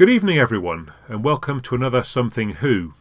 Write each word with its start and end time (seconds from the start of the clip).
Good 0.00 0.08
evening, 0.08 0.38
everyone, 0.38 0.92
and 1.08 1.22
welcome 1.22 1.60
to 1.60 1.74
another 1.74 2.02
Something 2.02 2.52
Who. 2.52 2.94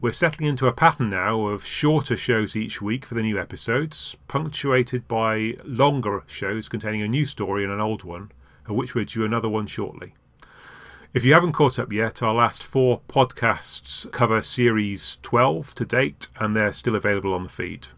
We're 0.00 0.10
settling 0.12 0.48
into 0.48 0.66
a 0.66 0.72
pattern 0.72 1.10
now 1.10 1.48
of 1.48 1.66
shorter 1.66 2.16
shows 2.16 2.56
each 2.56 2.80
week 2.80 3.04
for 3.04 3.12
the 3.12 3.20
new 3.20 3.38
episodes, 3.38 4.16
punctuated 4.26 5.06
by 5.06 5.56
longer 5.66 6.22
shows 6.26 6.70
containing 6.70 7.02
a 7.02 7.08
new 7.08 7.26
story 7.26 7.62
and 7.62 7.70
an 7.70 7.82
old 7.82 8.04
one, 8.04 8.32
of 8.66 8.74
which 8.74 8.94
we're 8.94 9.04
due 9.04 9.22
another 9.22 9.50
one 9.50 9.66
shortly. 9.66 10.14
If 11.12 11.26
you 11.26 11.34
haven't 11.34 11.52
caught 11.52 11.78
up 11.78 11.92
yet, 11.92 12.22
our 12.22 12.32
last 12.32 12.62
four 12.62 13.02
podcasts 13.06 14.10
cover 14.10 14.40
series 14.40 15.18
12 15.20 15.74
to 15.74 15.84
date, 15.84 16.28
and 16.40 16.56
they're 16.56 16.72
still 16.72 16.96
available 16.96 17.34
on 17.34 17.42
the 17.42 17.50
feed. 17.50 17.88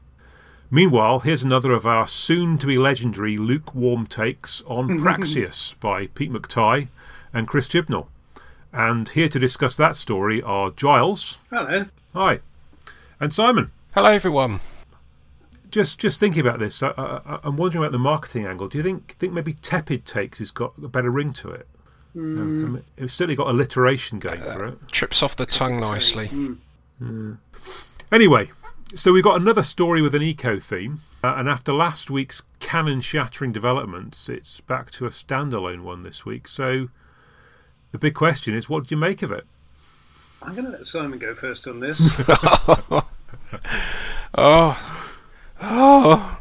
Meanwhile, 0.69 1.20
here's 1.20 1.45
another 1.45 1.70
of 1.70 1.86
our 1.86 2.09
soon 2.09 2.59
to 2.59 2.66
be 2.66 2.77
legendary 2.77 3.36
lukewarm 3.36 4.09
takes 4.09 4.62
on 4.66 4.98
Praxeus 4.98 5.75
by 5.78 6.09
Pete 6.09 6.33
McTighe 6.33 6.88
and 7.33 7.47
Chris 7.47 7.69
Chibnall. 7.69 8.09
And 8.72 9.08
here 9.08 9.28
to 9.28 9.38
discuss 9.38 9.77
that 9.77 9.96
story 9.96 10.42
are 10.42 10.70
Giles. 10.70 11.38
Hello. 11.50 11.86
Hi. 12.12 12.40
And 13.20 13.32
Simon. 13.32 13.70
Hello, 13.94 14.10
everyone. 14.10 14.60
Just 15.70 15.98
just 15.98 16.20
thinking 16.20 16.41
about 16.41 16.58
this, 16.58 16.82
I, 16.82 16.92
I, 16.96 17.41
I'm 17.44 17.56
wondering 17.56 17.82
about 17.84 17.92
the 17.92 17.98
marketing 17.98 18.46
angle. 18.46 18.68
Do 18.68 18.78
you 18.78 18.84
think 18.84 19.16
think 19.18 19.32
maybe 19.32 19.52
Tepid 19.52 20.06
Takes 20.06 20.38
has 20.38 20.50
got 20.50 20.72
a 20.82 20.88
better 20.88 21.10
ring 21.10 21.32
to 21.34 21.50
it? 21.50 21.66
Mm. 22.16 22.38
I 22.38 22.42
mean, 22.42 22.84
it's 22.97 23.12
certainly 23.12 23.36
got 23.36 23.48
alliteration 23.48 24.19
going 24.19 24.42
uh, 24.42 24.55
for 24.55 24.64
it. 24.66 24.78
Trips 24.91 25.22
off 25.22 25.36
the 25.36 25.44
tongue 25.47 25.80
nicely. 25.80 26.28
Mm. 27.03 27.38
Anyway, 28.10 28.50
so 28.94 29.12
we've 29.12 29.25
got 29.25 29.41
another 29.41 29.62
story 29.62 30.00
with 30.00 30.14
an 30.14 30.22
eco 30.22 30.58
theme, 30.58 31.00
uh, 31.22 31.34
and 31.36 31.48
after 31.48 31.72
last 31.72 32.10
week's 32.10 32.42
canon 32.60 33.00
shattering 33.00 33.53
developments, 33.53 34.28
it's 34.28 34.60
back 34.60 34.91
to 34.92 35.05
a 35.06 35.10
standalone 35.10 35.82
one 35.82 36.03
this 36.03 36.25
week. 36.25 36.48
So 36.48 36.88
the 37.92 37.98
big 37.98 38.14
question 38.14 38.55
is, 38.55 38.69
what 38.69 38.86
do 38.86 38.94
you 38.94 39.00
make 39.00 39.22
of 39.22 39.33
it? 39.33 39.47
I'm 40.42 40.55
going 40.55 40.67
to 40.67 40.70
let 40.70 40.86
Simon 40.86 41.19
go 41.19 41.34
first 41.34 41.67
on 41.67 41.81
this. 41.81 42.11
oh, 44.36 45.05
oh, 45.61 46.39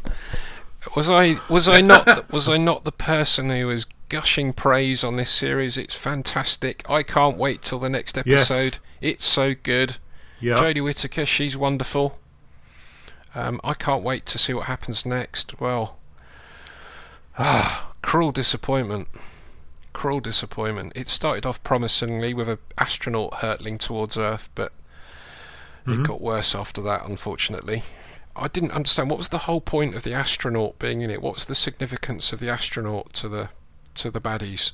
was 0.95 1.09
I 1.09 1.37
was 1.49 1.67
I 1.67 1.81
not 1.81 2.31
was 2.31 2.47
I 2.47 2.57
not 2.57 2.83
the 2.83 2.91
person 2.91 3.49
who 3.49 3.67
was 3.67 3.85
gushing 4.09 4.53
praise 4.53 5.03
on 5.03 5.15
this 5.15 5.31
series? 5.31 5.77
It's 5.77 5.95
fantastic. 5.95 6.87
I 6.89 7.03
can't 7.03 7.37
wait 7.37 7.61
till 7.61 7.79
the 7.79 7.89
next 7.89 8.17
episode. 8.17 8.73
Yes. 8.73 8.79
It's 9.01 9.25
so 9.25 9.53
good. 9.55 9.97
Yep. 10.39 10.59
Jodie 10.59 10.83
Whittaker, 10.83 11.25
she's 11.25 11.57
wonderful. 11.57 12.19
Um, 13.33 13.59
I 13.63 13.73
can't 13.73 14.03
wait 14.03 14.25
to 14.27 14.37
see 14.37 14.53
what 14.53 14.65
happens 14.65 15.05
next. 15.05 15.59
Well, 15.59 15.97
ah, 17.37 17.93
cruel 18.01 18.31
disappointment 18.31 19.07
cruel 19.97 20.19
disappointment. 20.19 20.93
It 20.95 21.07
started 21.07 21.43
off 21.43 21.63
promisingly 21.63 22.31
with 22.31 22.47
an 22.47 22.59
astronaut 22.77 23.33
hurtling 23.37 23.79
towards 23.79 24.15
Earth, 24.15 24.47
but 24.53 24.71
mm-hmm. 25.87 26.01
it 26.01 26.07
got 26.07 26.21
worse 26.21 26.53
after 26.53 26.83
that, 26.83 27.03
unfortunately. 27.07 27.81
I 28.35 28.47
didn't 28.47 28.73
understand 28.73 29.09
what 29.09 29.17
was 29.17 29.29
the 29.29 29.39
whole 29.49 29.59
point 29.59 29.95
of 29.95 30.03
the 30.03 30.13
astronaut 30.13 30.77
being 30.77 31.01
in 31.01 31.09
it. 31.09 31.19
What 31.19 31.33
was 31.33 31.45
the 31.47 31.55
significance 31.55 32.31
of 32.31 32.39
the 32.39 32.47
astronaut 32.47 33.11
to 33.13 33.27
the 33.27 33.49
to 33.95 34.11
the 34.11 34.21
baddies? 34.21 34.73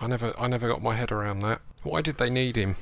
I 0.00 0.06
never 0.06 0.32
I 0.38 0.46
never 0.46 0.68
got 0.68 0.82
my 0.84 0.94
head 0.94 1.10
around 1.10 1.40
that. 1.40 1.60
Why 1.82 2.00
did 2.00 2.18
they 2.18 2.30
need 2.30 2.54
him? 2.54 2.76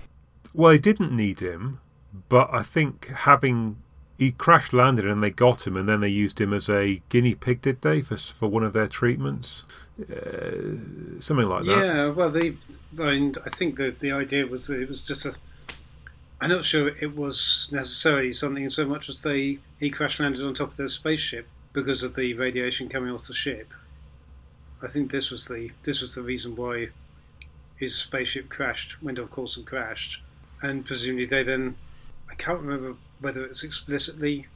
Well, 0.53 0.73
they 0.73 0.78
didn't 0.78 1.17
need 1.17 1.41
him, 1.41 1.81
but 2.28 2.50
I 2.53 2.62
think 2.65 3.06
having 3.06 3.78
he 4.19 4.32
crash 4.32 4.72
landed 4.72 5.06
and 5.06 5.22
they 5.22 5.31
got 5.31 5.66
him, 5.66 5.77
and 5.77 5.88
then 5.88 6.00
they 6.00 6.09
used 6.09 6.41
him 6.41 6.54
as 6.54 6.71
a 6.71 7.03
guinea 7.09 7.34
pig, 7.34 7.60
did 7.60 7.82
they, 7.82 8.00
for 8.00 8.16
for 8.16 8.49
one 8.49 8.65
of 8.65 8.72
their 8.72 8.88
treatments, 8.88 9.62
uh, 10.00 11.21
something 11.21 11.49
like 11.49 11.65
that. 11.65 11.78
Yeah, 11.78 12.09
well, 12.09 12.31
they, 12.31 12.55
I, 12.99 13.10
mean, 13.10 13.34
I 13.44 13.50
think 13.50 13.76
that 13.76 13.99
the 13.99 14.12
idea 14.12 14.47
was 14.47 14.69
that 14.69 14.81
it 14.81 14.88
was 14.88 15.03
just 15.03 15.26
a. 15.26 15.37
I'm 16.41 16.50
not 16.50 16.65
sure 16.65 16.88
it 17.00 17.16
was 17.16 17.69
necessarily 17.72 18.32
something 18.32 18.69
so 18.69 18.87
much 18.87 19.09
as 19.09 19.22
they 19.22 19.59
he 19.78 19.91
crash 19.91 20.19
landed 20.19 20.44
on 20.44 20.55
top 20.55 20.71
of 20.71 20.76
their 20.76 20.88
spaceship 20.88 21.47
because 21.72 22.03
of 22.03 22.15
the 22.15 22.34
radiation 22.34 22.88
coming 22.88 23.12
off 23.12 23.26
the 23.26 23.34
ship. 23.34 23.72
I 24.82 24.87
think 24.87 25.10
this 25.10 25.31
was 25.31 25.49
the 25.49 25.71
this 25.82 26.00
was 26.00 26.15
the 26.15 26.22
reason 26.22 26.56
why 26.56 26.88
his 27.76 27.94
spaceship 27.94 28.49
crashed, 28.49 29.03
went 29.03 29.19
off 29.19 29.31
course 29.31 29.56
and 29.59 29.66
crashed, 29.66 30.22
and 30.62 30.87
presumably 30.87 31.26
they 31.26 31.43
then 31.43 31.76
I 32.31 32.34
can't 32.34 32.60
remember 32.60 32.97
whether 33.21 33.44
it's 33.44 33.62
explicitly 33.62 34.47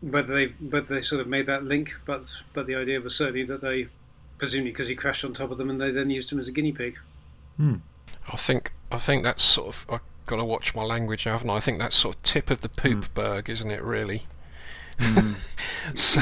whether 0.00 0.34
they 0.34 0.46
whether 0.46 0.94
they 0.94 1.00
sort 1.00 1.20
of 1.20 1.26
made 1.26 1.46
that 1.46 1.64
link, 1.64 2.00
but 2.04 2.42
but 2.52 2.66
the 2.66 2.74
idea 2.74 3.00
was 3.00 3.14
certainly 3.14 3.44
that 3.44 3.60
they 3.60 3.88
presumably 4.38 4.72
because 4.72 4.88
he 4.88 4.94
crashed 4.94 5.24
on 5.24 5.32
top 5.34 5.50
of 5.50 5.58
them 5.58 5.70
and 5.70 5.80
they 5.80 5.90
then 5.90 6.10
used 6.10 6.32
him 6.32 6.38
as 6.38 6.48
a 6.48 6.52
guinea 6.52 6.72
pig. 6.72 6.98
Hmm. 7.56 7.76
I 8.32 8.36
think 8.36 8.72
I 8.90 8.98
think 8.98 9.22
that's 9.22 9.42
sort 9.42 9.68
of 9.68 9.86
I've 9.88 10.00
got 10.26 10.36
to 10.36 10.44
watch 10.44 10.74
my 10.74 10.82
language, 10.82 11.24
haven't 11.24 11.50
I? 11.50 11.56
I 11.56 11.60
think 11.60 11.78
that's 11.78 11.96
sort 11.96 12.16
of 12.16 12.22
tip 12.22 12.50
of 12.50 12.60
the 12.60 12.68
poop 12.68 13.04
mm. 13.04 13.14
berg, 13.14 13.50
isn't 13.50 13.70
it? 13.70 13.82
Really. 13.82 14.22
Mm. 14.98 15.36
so 15.94 16.20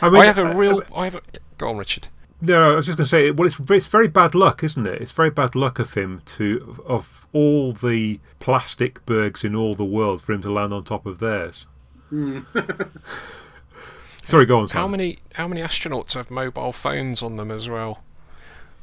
I, 0.00 0.10
mean, 0.10 0.22
I 0.22 0.26
have 0.26 0.38
a 0.38 0.54
real 0.54 0.82
I, 0.94 1.00
I 1.00 1.04
have 1.04 1.16
a, 1.16 1.22
go 1.58 1.68
on, 1.68 1.76
Richard. 1.76 2.08
No, 2.40 2.72
I 2.72 2.76
was 2.76 2.86
just 2.86 2.98
going 2.98 3.04
to 3.04 3.10
say, 3.10 3.30
well, 3.32 3.46
it's 3.46 3.58
it's 3.70 3.86
very 3.88 4.06
bad 4.06 4.34
luck, 4.34 4.62
isn't 4.62 4.86
it? 4.86 5.02
It's 5.02 5.12
very 5.12 5.30
bad 5.30 5.56
luck 5.56 5.78
of 5.78 5.94
him 5.94 6.22
to 6.26 6.82
of 6.86 7.26
all 7.32 7.72
the 7.72 8.20
plastic 8.38 9.04
bergs 9.06 9.44
in 9.44 9.56
all 9.56 9.74
the 9.74 9.84
world 9.84 10.22
for 10.22 10.32
him 10.32 10.42
to 10.42 10.52
land 10.52 10.72
on 10.72 10.84
top 10.84 11.04
of 11.04 11.18
theirs. 11.18 11.66
Mm. 12.12 12.46
Sorry, 14.22 14.46
go 14.46 14.60
on. 14.60 14.68
Sam. 14.68 14.80
How 14.82 14.88
many 14.88 15.18
how 15.34 15.48
many 15.48 15.62
astronauts 15.62 16.12
have 16.12 16.30
mobile 16.30 16.72
phones 16.72 17.22
on 17.22 17.36
them 17.36 17.50
as 17.50 17.68
well? 17.68 18.04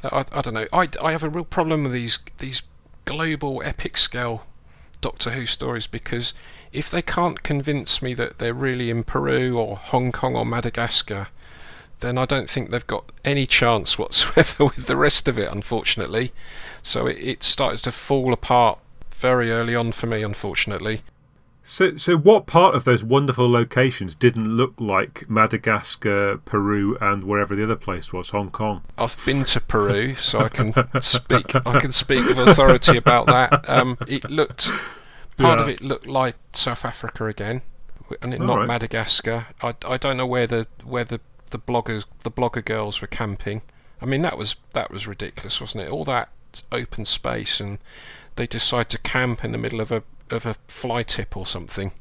I, 0.03 0.25
I 0.31 0.41
don't 0.41 0.53
know. 0.53 0.67
I, 0.73 0.89
I 1.01 1.11
have 1.13 1.23
a 1.23 1.29
real 1.29 1.45
problem 1.45 1.83
with 1.83 1.93
these 1.93 2.19
these 2.39 2.63
global 3.05 3.61
epic 3.63 3.97
scale 3.97 4.43
Doctor 4.99 5.31
Who 5.31 5.45
stories 5.45 5.87
because 5.87 6.33
if 6.73 6.89
they 6.89 7.01
can't 7.01 7.43
convince 7.43 8.01
me 8.01 8.13
that 8.16 8.37
they're 8.37 8.53
really 8.53 8.89
in 8.89 9.03
Peru 9.03 9.57
or 9.57 9.77
Hong 9.77 10.11
Kong 10.11 10.35
or 10.35 10.45
Madagascar, 10.45 11.27
then 12.05 12.17
I 12.17 12.25
don't 12.25 12.49
think 12.49 12.69
they've 12.69 12.85
got 12.85 13.11
any 13.23 13.45
chance 13.45 13.97
whatsoever 13.97 14.66
with 14.75 14.85
the 14.85 14.97
rest 14.97 15.27
of 15.27 15.39
it, 15.39 15.51
unfortunately. 15.51 16.31
So 16.81 17.07
it, 17.07 17.17
it 17.17 17.43
started 17.43 17.83
to 17.83 17.91
fall 17.91 18.31
apart 18.31 18.79
very 19.11 19.51
early 19.51 19.75
on 19.75 19.91
for 19.91 20.07
me, 20.07 20.23
unfortunately. 20.23 21.01
So, 21.67 21.97
so 21.97 22.16
what 22.16 22.45
part 22.45 22.75
of 22.75 22.83
those 22.83 23.03
wonderful 23.03 23.49
locations 23.49 24.13
didn't 24.13 24.45
look 24.45 24.75
like 24.77 25.27
Madagascar, 25.27 26.38
Peru, 26.45 26.95
and 27.01 27.23
wherever 27.23 27.55
the 27.55 27.63
other 27.63 27.75
place 27.75 28.13
was, 28.13 28.29
Hong 28.29 28.51
Kong? 28.51 28.83
I've 28.99 29.19
been 29.25 29.43
to 29.45 29.59
Peru, 29.67 30.13
so 30.13 30.41
I 30.41 30.49
can 30.49 30.73
speak. 31.01 31.55
I 31.66 31.79
can 31.79 31.91
speak 31.91 32.23
with 32.27 32.37
authority 32.37 32.97
about 32.97 33.25
that. 33.25 33.67
Um, 33.67 33.97
it 34.07 34.29
looked 34.29 34.69
part 35.37 35.57
yeah. 35.57 35.63
of 35.63 35.67
it 35.67 35.81
looked 35.81 36.05
like 36.05 36.35
South 36.53 36.85
Africa 36.85 37.25
again, 37.25 37.63
and 38.22 38.31
it, 38.31 38.41
not 38.41 38.59
right. 38.59 38.67
Madagascar. 38.67 39.47
I, 39.63 39.73
I 39.87 39.97
don't 39.97 40.17
know 40.17 40.27
where 40.27 40.45
the 40.45 40.67
where 40.83 41.03
the 41.03 41.19
the 41.55 41.71
bloggers, 41.71 42.05
the 42.23 42.31
blogger 42.31 42.63
girls 42.63 42.99
were 42.99 43.07
camping. 43.07 43.61
I 44.01 44.05
mean, 44.05 44.21
that 44.23 44.38
was 44.38 44.57
that 44.73 44.91
was 44.91 45.07
ridiculous, 45.07 45.61
wasn't 45.61 45.85
it? 45.85 45.89
All 45.89 46.03
that 46.03 46.29
open 46.69 47.05
space, 47.05 47.61
and 47.61 47.79
they 48.35 48.45
decide 48.45 48.89
to 48.89 48.97
camp 48.97 49.45
in 49.45 49.53
the 49.53 49.57
middle 49.57 49.79
of 49.79 49.89
a 49.89 50.03
of 50.29 50.45
a 50.45 50.55
fly 50.67 51.03
tip 51.03 51.38
or 51.38 51.45
something. 51.45 51.93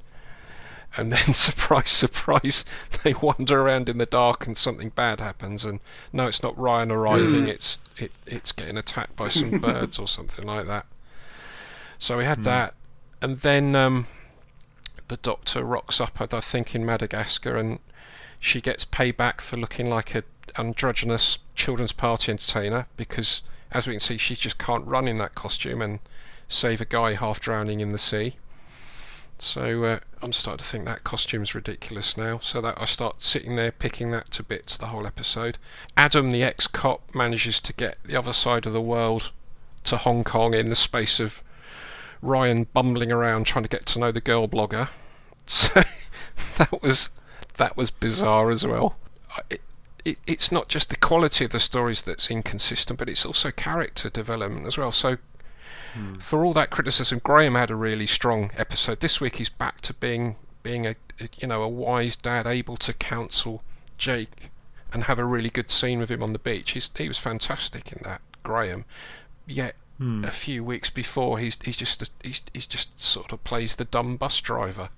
And 0.96 1.12
then, 1.12 1.34
surprise, 1.34 1.90
surprise, 1.90 2.64
they 3.02 3.14
wander 3.14 3.60
around 3.60 3.88
in 3.88 3.98
the 3.98 4.06
dark 4.06 4.46
and 4.46 4.56
something 4.56 4.90
bad 4.90 5.20
happens. 5.20 5.64
And 5.64 5.80
no, 6.12 6.26
it's 6.26 6.42
not 6.42 6.58
Ryan 6.58 6.90
arriving; 6.90 7.44
mm. 7.44 7.48
it's 7.48 7.80
it, 7.96 8.12
it's 8.26 8.50
getting 8.50 8.76
attacked 8.76 9.14
by 9.14 9.28
some 9.28 9.58
birds 9.60 10.00
or 10.00 10.08
something 10.08 10.44
like 10.44 10.66
that. 10.66 10.86
So 11.98 12.18
we 12.18 12.24
had 12.24 12.40
mm. 12.40 12.44
that, 12.44 12.74
and 13.22 13.40
then 13.40 13.76
um, 13.76 14.08
the 15.06 15.16
Doctor 15.16 15.62
rocks 15.62 16.00
up, 16.00 16.20
I 16.20 16.40
think, 16.40 16.74
in 16.74 16.84
Madagascar, 16.84 17.56
and 17.56 17.78
she 18.44 18.60
gets 18.60 18.84
payback 18.84 19.40
for 19.40 19.56
looking 19.56 19.88
like 19.88 20.14
a 20.14 20.22
androgynous 20.58 21.38
children's 21.54 21.92
party 21.92 22.30
entertainer 22.30 22.86
because, 22.94 23.40
as 23.72 23.86
we 23.86 23.94
can 23.94 24.00
see, 24.00 24.18
she 24.18 24.36
just 24.36 24.58
can't 24.58 24.86
run 24.86 25.08
in 25.08 25.16
that 25.16 25.34
costume 25.34 25.80
and 25.80 25.98
save 26.46 26.78
a 26.78 26.84
guy 26.84 27.14
half 27.14 27.40
drowning 27.40 27.80
in 27.80 27.92
the 27.92 27.98
sea. 27.98 28.36
So 29.38 29.84
uh, 29.84 30.00
I'm 30.20 30.34
starting 30.34 30.62
to 30.62 30.64
think 30.64 30.84
that 30.84 31.04
costume's 31.04 31.54
ridiculous 31.54 32.18
now. 32.18 32.38
So 32.38 32.60
that 32.60 32.78
I 32.78 32.84
start 32.84 33.22
sitting 33.22 33.56
there 33.56 33.72
picking 33.72 34.10
that 34.10 34.30
to 34.32 34.42
bits 34.42 34.76
the 34.76 34.88
whole 34.88 35.06
episode. 35.06 35.56
Adam, 35.96 36.30
the 36.30 36.42
ex-cop, 36.42 37.14
manages 37.14 37.60
to 37.62 37.72
get 37.72 37.96
the 38.04 38.14
other 38.14 38.34
side 38.34 38.66
of 38.66 38.74
the 38.74 38.80
world 38.80 39.32
to 39.84 39.96
Hong 39.96 40.22
Kong 40.22 40.52
in 40.52 40.68
the 40.68 40.76
space 40.76 41.18
of 41.18 41.42
Ryan 42.20 42.66
bumbling 42.74 43.10
around 43.10 43.46
trying 43.46 43.64
to 43.64 43.70
get 43.70 43.86
to 43.86 43.98
know 43.98 44.12
the 44.12 44.20
girl 44.20 44.46
blogger. 44.46 44.90
So 45.46 45.82
that 46.56 46.80
was 46.82 47.10
that 47.56 47.76
was 47.76 47.90
bizarre 47.90 48.50
as 48.50 48.66
well. 48.66 48.96
It, 49.50 49.60
it, 50.04 50.18
it's 50.26 50.52
not 50.52 50.68
just 50.68 50.90
the 50.90 50.96
quality 50.96 51.44
of 51.44 51.50
the 51.50 51.60
stories 51.60 52.02
that's 52.02 52.30
inconsistent, 52.30 52.98
but 52.98 53.08
it's 53.08 53.24
also 53.24 53.50
character 53.50 54.10
development 54.10 54.66
as 54.66 54.76
well. 54.76 54.92
So, 54.92 55.16
hmm. 55.94 56.16
for 56.16 56.44
all 56.44 56.52
that 56.54 56.70
criticism, 56.70 57.20
Graham 57.24 57.54
had 57.54 57.70
a 57.70 57.76
really 57.76 58.06
strong 58.06 58.50
episode. 58.56 59.00
This 59.00 59.20
week, 59.20 59.36
he's 59.36 59.48
back 59.48 59.80
to 59.82 59.94
being 59.94 60.36
being 60.62 60.86
a, 60.86 60.96
you 61.38 61.48
know 61.48 61.62
a 61.62 61.68
wise 61.68 62.16
dad, 62.16 62.46
able 62.46 62.76
to 62.78 62.92
counsel 62.92 63.62
Jake 63.98 64.50
and 64.92 65.04
have 65.04 65.18
a 65.18 65.24
really 65.24 65.50
good 65.50 65.70
scene 65.70 65.98
with 65.98 66.10
him 66.10 66.22
on 66.22 66.32
the 66.32 66.38
beach. 66.38 66.70
He's, 66.70 66.90
he 66.96 67.08
was 67.08 67.18
fantastic 67.18 67.92
in 67.92 68.00
that, 68.04 68.20
Graham. 68.44 68.84
Yet 69.46 69.74
a 70.24 70.30
few 70.30 70.64
weeks 70.64 70.90
before, 70.90 71.38
he's 71.38 71.58
he's 71.62 71.76
just 71.76 72.10
he's 72.22 72.42
he's 72.52 72.66
just 72.66 73.00
sort 73.00 73.32
of 73.32 73.44
plays 73.44 73.76
the 73.76 73.84
dumb 73.84 74.16
bus 74.16 74.40
driver. 74.40 74.88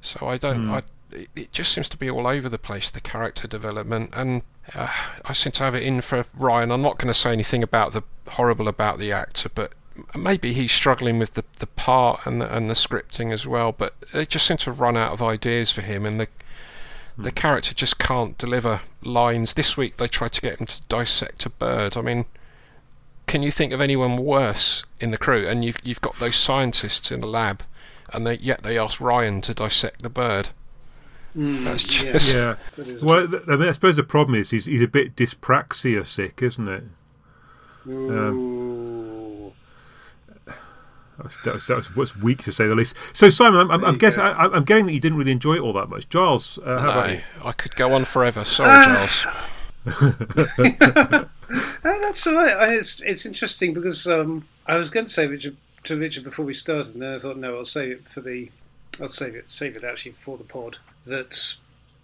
So 0.00 0.28
I 0.28 0.36
don't 0.36 0.70
I 0.70 0.82
it, 1.12 1.28
it 1.34 1.52
just 1.52 1.72
seems 1.72 1.88
to 1.90 1.96
be 1.96 2.10
all 2.10 2.26
over 2.26 2.48
the 2.48 2.58
place 2.58 2.90
the 2.90 3.00
character 3.00 3.48
development 3.48 4.10
and 4.14 4.42
uh, 4.74 4.92
I 5.24 5.32
seem 5.32 5.52
to 5.52 5.64
have 5.64 5.74
it 5.74 5.82
in 5.82 6.00
for 6.00 6.26
Ryan. 6.34 6.70
I'm 6.70 6.82
not 6.82 6.98
going 6.98 7.12
to 7.12 7.18
say 7.18 7.32
anything 7.32 7.62
about 7.62 7.92
the 7.92 8.02
horrible 8.28 8.68
about 8.68 8.98
the 8.98 9.12
actor, 9.12 9.48
but 9.54 9.72
maybe 10.14 10.52
he's 10.52 10.72
struggling 10.72 11.18
with 11.18 11.34
the, 11.34 11.44
the 11.58 11.66
part 11.66 12.20
and 12.26 12.40
the, 12.40 12.54
and 12.54 12.68
the 12.68 12.74
scripting 12.74 13.32
as 13.32 13.46
well. 13.46 13.72
But 13.72 13.94
they 14.12 14.26
just 14.26 14.46
seem 14.46 14.58
to 14.58 14.72
run 14.72 14.96
out 14.96 15.12
of 15.12 15.22
ideas 15.22 15.72
for 15.72 15.82
him, 15.82 16.04
and 16.04 16.20
the 16.20 16.28
the 17.16 17.32
character 17.32 17.74
just 17.74 17.98
can't 17.98 18.38
deliver 18.38 18.80
lines. 19.02 19.54
This 19.54 19.76
week 19.76 19.96
they 19.96 20.06
tried 20.06 20.32
to 20.32 20.40
get 20.40 20.60
him 20.60 20.66
to 20.66 20.82
dissect 20.82 21.46
a 21.46 21.50
bird. 21.50 21.96
I 21.96 22.00
mean, 22.00 22.26
can 23.26 23.42
you 23.42 23.50
think 23.50 23.72
of 23.72 23.80
anyone 23.80 24.16
worse 24.16 24.84
in 25.00 25.10
the 25.10 25.18
crew? 25.18 25.48
And 25.48 25.64
you've 25.64 25.78
you've 25.82 26.00
got 26.00 26.16
those 26.16 26.36
scientists 26.36 27.10
in 27.10 27.20
the 27.20 27.26
lab, 27.26 27.62
and 28.12 28.26
they 28.26 28.36
yet 28.36 28.62
they 28.62 28.78
asked 28.78 29.00
Ryan 29.00 29.40
to 29.42 29.54
dissect 29.54 30.02
the 30.02 30.10
bird. 30.10 30.50
Mm, 31.36 31.64
That's 31.64 32.02
yeah. 32.04 32.12
just 32.12 32.34
Yeah. 32.34 32.54
That 32.76 32.88
is 32.88 33.04
Well, 33.04 33.28
I 33.48 33.56
mean, 33.56 33.68
I 33.68 33.72
suppose 33.72 33.96
the 33.96 34.02
problem 34.02 34.34
is 34.38 34.50
he's, 34.50 34.64
he's 34.66 34.82
a 34.82 34.88
bit 34.88 35.14
dyspraxia 35.16 36.04
sick, 36.04 36.42
isn't 36.42 36.68
it? 36.68 36.84
Ooh. 37.86 39.52
That 41.16 41.24
was, 41.24 41.38
that 41.44 41.54
was, 41.54 41.66
that 41.66 41.76
was 41.76 41.96
what's 41.96 42.16
weak 42.16 42.42
to 42.44 42.52
say 42.52 42.68
the 42.68 42.76
least. 42.76 42.94
So 43.12 43.28
Simon, 43.28 43.60
I'm, 43.60 43.70
I'm, 43.72 43.84
I'm 43.84 43.98
guessing. 43.98 44.22
I, 44.22 44.44
I'm 44.44 44.62
getting 44.62 44.86
that 44.86 44.92
you 44.92 45.00
didn't 45.00 45.18
really 45.18 45.32
enjoy 45.32 45.54
it 45.56 45.60
all 45.60 45.72
that 45.72 45.88
much. 45.88 46.08
Giles, 46.08 46.58
uh, 46.64 46.78
how 46.78 46.90
about 46.90 47.06
no, 47.08 47.12
you? 47.14 47.20
I 47.44 47.50
could 47.52 47.74
go 47.74 47.92
on 47.92 48.04
forever. 48.04 48.44
Sorry, 48.44 48.70
Ah. 48.72 49.34
Giles. 49.84 51.24
Oh, 51.50 51.98
that's 52.02 52.26
all 52.26 52.34
right. 52.34 52.52
I- 52.54 52.74
It's 52.74 53.00
it's 53.00 53.24
interesting 53.24 53.72
because 53.72 54.06
um, 54.06 54.46
I 54.66 54.76
was 54.76 54.90
going 54.90 55.06
to 55.06 55.10
say 55.12 55.26
Richard, 55.26 55.56
to 55.84 55.96
Richard 55.98 56.22
before 56.24 56.44
we 56.44 56.52
started, 56.52 56.92
and 56.94 57.02
then 57.02 57.14
I 57.14 57.18
thought 57.18 57.38
no, 57.38 57.56
I'll 57.56 57.64
save 57.64 57.90
it 57.92 58.08
for 58.08 58.20
the, 58.20 58.50
I'll 59.00 59.08
save 59.08 59.34
it 59.34 59.48
save 59.48 59.76
it 59.76 59.84
actually 59.84 60.12
for 60.12 60.36
the 60.36 60.44
pod. 60.44 60.78
That 61.04 61.56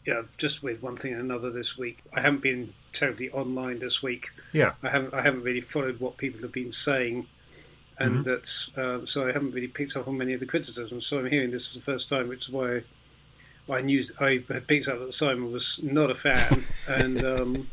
yeah, 0.06 0.22
just 0.36 0.62
with 0.62 0.82
one 0.82 0.96
thing 0.96 1.12
and 1.12 1.22
another 1.22 1.50
this 1.50 1.78
week. 1.78 2.02
I 2.14 2.20
haven't 2.20 2.42
been 2.42 2.74
terribly 2.92 3.30
online 3.30 3.78
this 3.78 4.02
week. 4.02 4.30
Yeah. 4.52 4.72
I 4.82 4.90
haven't 4.90 5.14
I 5.14 5.22
haven't 5.22 5.42
really 5.42 5.60
followed 5.60 6.00
what 6.00 6.16
people 6.16 6.42
have 6.42 6.52
been 6.52 6.72
saying, 6.72 7.26
and 7.98 8.24
that's 8.24 8.70
um, 8.76 9.06
so 9.06 9.26
I 9.26 9.32
haven't 9.32 9.52
really 9.52 9.68
picked 9.68 9.96
up 9.96 10.08
on 10.08 10.18
many 10.18 10.32
of 10.34 10.40
the 10.40 10.46
criticisms. 10.46 11.06
So 11.06 11.18
I'm 11.18 11.30
hearing 11.30 11.50
this 11.50 11.68
for 11.68 11.78
the 11.78 11.84
first 11.84 12.08
time, 12.08 12.28
which 12.28 12.48
is 12.48 12.50
why. 12.50 12.82
I 13.72 13.80
knew 13.80 14.02
I 14.20 14.42
had 14.50 14.66
picked 14.66 14.88
up 14.88 14.98
that 14.98 15.14
Simon 15.14 15.50
was 15.50 15.82
not 15.82 16.10
a 16.10 16.14
fan, 16.14 16.64
and 16.88 17.24
um, 17.24 17.70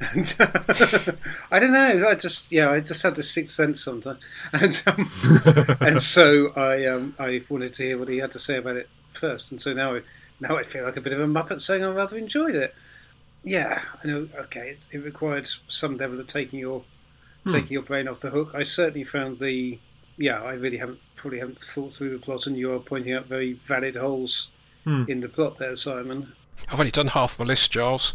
and 0.00 0.36
I 1.50 1.58
don't 1.58 1.72
know. 1.72 2.08
I 2.08 2.14
just 2.14 2.52
yeah, 2.52 2.70
I 2.70 2.80
just 2.80 3.02
had 3.02 3.16
this 3.16 3.30
sixth 3.30 3.54
sense 3.54 3.82
sometimes, 3.82 4.24
and 4.52 4.82
um, 4.86 5.76
and 5.80 6.00
so 6.02 6.52
I 6.56 6.86
um, 6.86 7.14
I 7.18 7.42
wanted 7.48 7.72
to 7.74 7.82
hear 7.84 7.98
what 7.98 8.08
he 8.08 8.18
had 8.18 8.30
to 8.32 8.38
say 8.38 8.56
about 8.58 8.76
it 8.76 8.88
first, 9.12 9.50
and 9.50 9.60
so 9.60 9.72
now 9.72 9.96
I, 9.96 10.02
now 10.40 10.56
I 10.56 10.62
feel 10.62 10.84
like 10.84 10.96
a 10.96 11.00
bit 11.00 11.12
of 11.12 11.20
a 11.20 11.26
muppet 11.26 11.60
saying 11.60 11.84
I 11.84 11.90
rather 11.90 12.16
enjoyed 12.16 12.54
it. 12.54 12.74
Yeah, 13.42 13.80
I 14.02 14.06
know. 14.06 14.28
Okay, 14.40 14.76
it, 14.92 14.98
it 14.98 15.04
required 15.04 15.48
some 15.68 15.96
level 15.96 16.18
of 16.20 16.26
taking 16.26 16.58
your 16.58 16.84
taking 17.46 17.72
your 17.72 17.82
brain 17.82 18.08
off 18.08 18.20
the 18.20 18.30
hook. 18.30 18.52
I 18.54 18.62
certainly 18.62 19.04
found 19.04 19.38
the 19.38 19.78
yeah, 20.16 20.42
I 20.42 20.54
really 20.54 20.76
haven't 20.78 20.98
probably 21.16 21.38
haven't 21.38 21.58
thought 21.60 21.92
through 21.92 22.10
the 22.10 22.18
plot, 22.18 22.46
and 22.46 22.56
you 22.56 22.72
are 22.72 22.78
pointing 22.80 23.14
out 23.14 23.26
very 23.26 23.54
valid 23.54 23.96
holes 23.96 24.50
Hmm. 24.84 25.04
in 25.08 25.18
the 25.20 25.28
plot 25.28 25.56
there, 25.56 25.74
Simon. 25.74 26.32
I've 26.70 26.78
only 26.78 26.92
done 26.92 27.08
half 27.08 27.38
my 27.38 27.44
list, 27.44 27.72
Giles. 27.72 28.14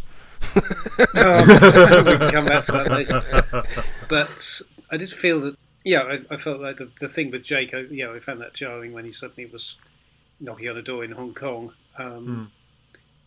Um, 1.15 1.47
we 2.05 2.17
can 2.17 2.29
come 2.31 2.45
back 2.45 2.63
to 2.65 2.71
that 2.73 2.91
later. 2.91 3.65
But 4.09 4.61
I 4.91 4.97
did 4.97 5.09
feel 5.09 5.39
that, 5.41 5.55
yeah, 5.83 6.01
I, 6.01 6.21
I 6.33 6.37
felt 6.37 6.61
like 6.61 6.77
the, 6.77 6.89
the 6.99 7.07
thing 7.07 7.31
with 7.31 7.43
Jake, 7.43 7.73
I, 7.73 7.81
yeah, 7.89 8.11
I 8.11 8.19
found 8.19 8.41
that 8.41 8.53
jarring 8.53 8.93
when 8.93 9.05
he 9.05 9.11
suddenly 9.11 9.49
was 9.49 9.75
knocking 10.39 10.69
on 10.69 10.77
a 10.77 10.81
door 10.81 11.03
in 11.03 11.11
Hong 11.11 11.33
Kong 11.33 11.73
um, 11.97 12.51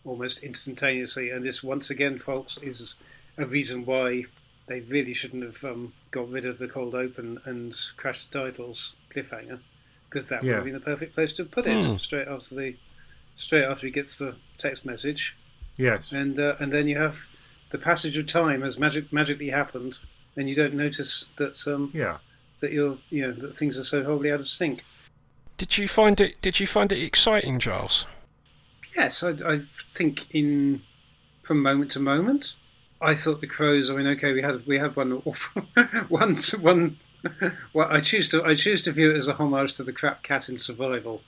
almost 0.05 0.43
instantaneously. 0.43 1.29
And 1.31 1.43
this, 1.43 1.63
once 1.63 1.89
again, 1.89 2.17
folks, 2.17 2.57
is 2.59 2.95
a 3.37 3.45
reason 3.45 3.85
why 3.85 4.23
they 4.67 4.81
really 4.81 5.13
shouldn't 5.13 5.43
have 5.43 5.63
um, 5.63 5.93
got 6.11 6.29
rid 6.29 6.45
of 6.45 6.57
the 6.59 6.67
cold 6.67 6.93
open 6.95 7.39
and 7.45 7.75
crashed 7.95 8.31
the 8.31 8.39
titles 8.39 8.95
cliffhanger 9.09 9.59
because 10.09 10.29
that 10.29 10.41
would 10.41 10.53
have 10.55 10.63
been 10.63 10.73
the 10.73 10.79
perfect 10.79 11.13
place 11.15 11.33
to 11.33 11.43
put 11.45 11.65
it 11.67 11.83
Hmm. 11.83 11.97
straight 11.97 12.27
after 12.27 12.55
the 12.55 12.75
straight 13.35 13.65
after 13.65 13.87
he 13.87 13.91
gets 13.91 14.17
the 14.17 14.35
text 14.57 14.85
message 14.85 15.35
Yes. 15.77 16.11
and 16.11 16.39
uh, 16.39 16.55
and 16.59 16.71
then 16.71 16.87
you 16.87 16.97
have 16.97 17.17
the 17.69 17.77
passage 17.77 18.17
of 18.17 18.27
time 18.27 18.61
has 18.61 18.79
magic 18.79 19.11
magically 19.13 19.49
happened, 19.49 19.99
and 20.35 20.49
you 20.49 20.55
don't 20.55 20.73
notice 20.73 21.29
that 21.37 21.67
um, 21.67 21.91
Yeah. 21.93 22.17
that 22.61 22.71
you're 22.71 22.97
you 23.09 23.21
know 23.23 23.31
that 23.33 23.53
things 23.53 23.77
are 23.77 23.83
so 23.83 24.03
horribly 24.03 24.31
out 24.31 24.39
of 24.39 24.47
sync. 24.47 24.83
Did 25.57 25.77
you 25.77 25.87
find 25.87 26.19
it? 26.21 26.41
Did 26.41 26.59
you 26.59 26.67
find 26.67 26.91
it 26.91 27.01
exciting, 27.03 27.59
Giles? 27.59 28.05
Yes, 28.95 29.23
I, 29.23 29.31
I 29.45 29.61
think 29.89 30.27
in 30.31 30.81
from 31.43 31.61
moment 31.61 31.91
to 31.91 31.99
moment, 31.99 32.55
I 33.01 33.13
thought 33.13 33.39
the 33.41 33.47
crows. 33.47 33.89
I 33.91 33.95
mean, 33.95 34.07
okay, 34.07 34.33
we 34.33 34.41
had 34.41 34.65
we 34.67 34.79
had 34.79 34.95
one 34.95 35.21
awful 35.25 35.63
once 36.09 36.57
one. 36.57 36.97
Well, 37.73 37.87
I 37.91 37.99
choose 37.99 38.29
to 38.29 38.43
I 38.45 38.53
choose 38.53 38.83
to 38.83 38.91
view 38.91 39.11
it 39.11 39.17
as 39.17 39.27
a 39.27 39.33
homage 39.33 39.73
to 39.77 39.83
the 39.83 39.91
crap 39.91 40.23
cat 40.23 40.47
in 40.49 40.57
Survival. 40.57 41.21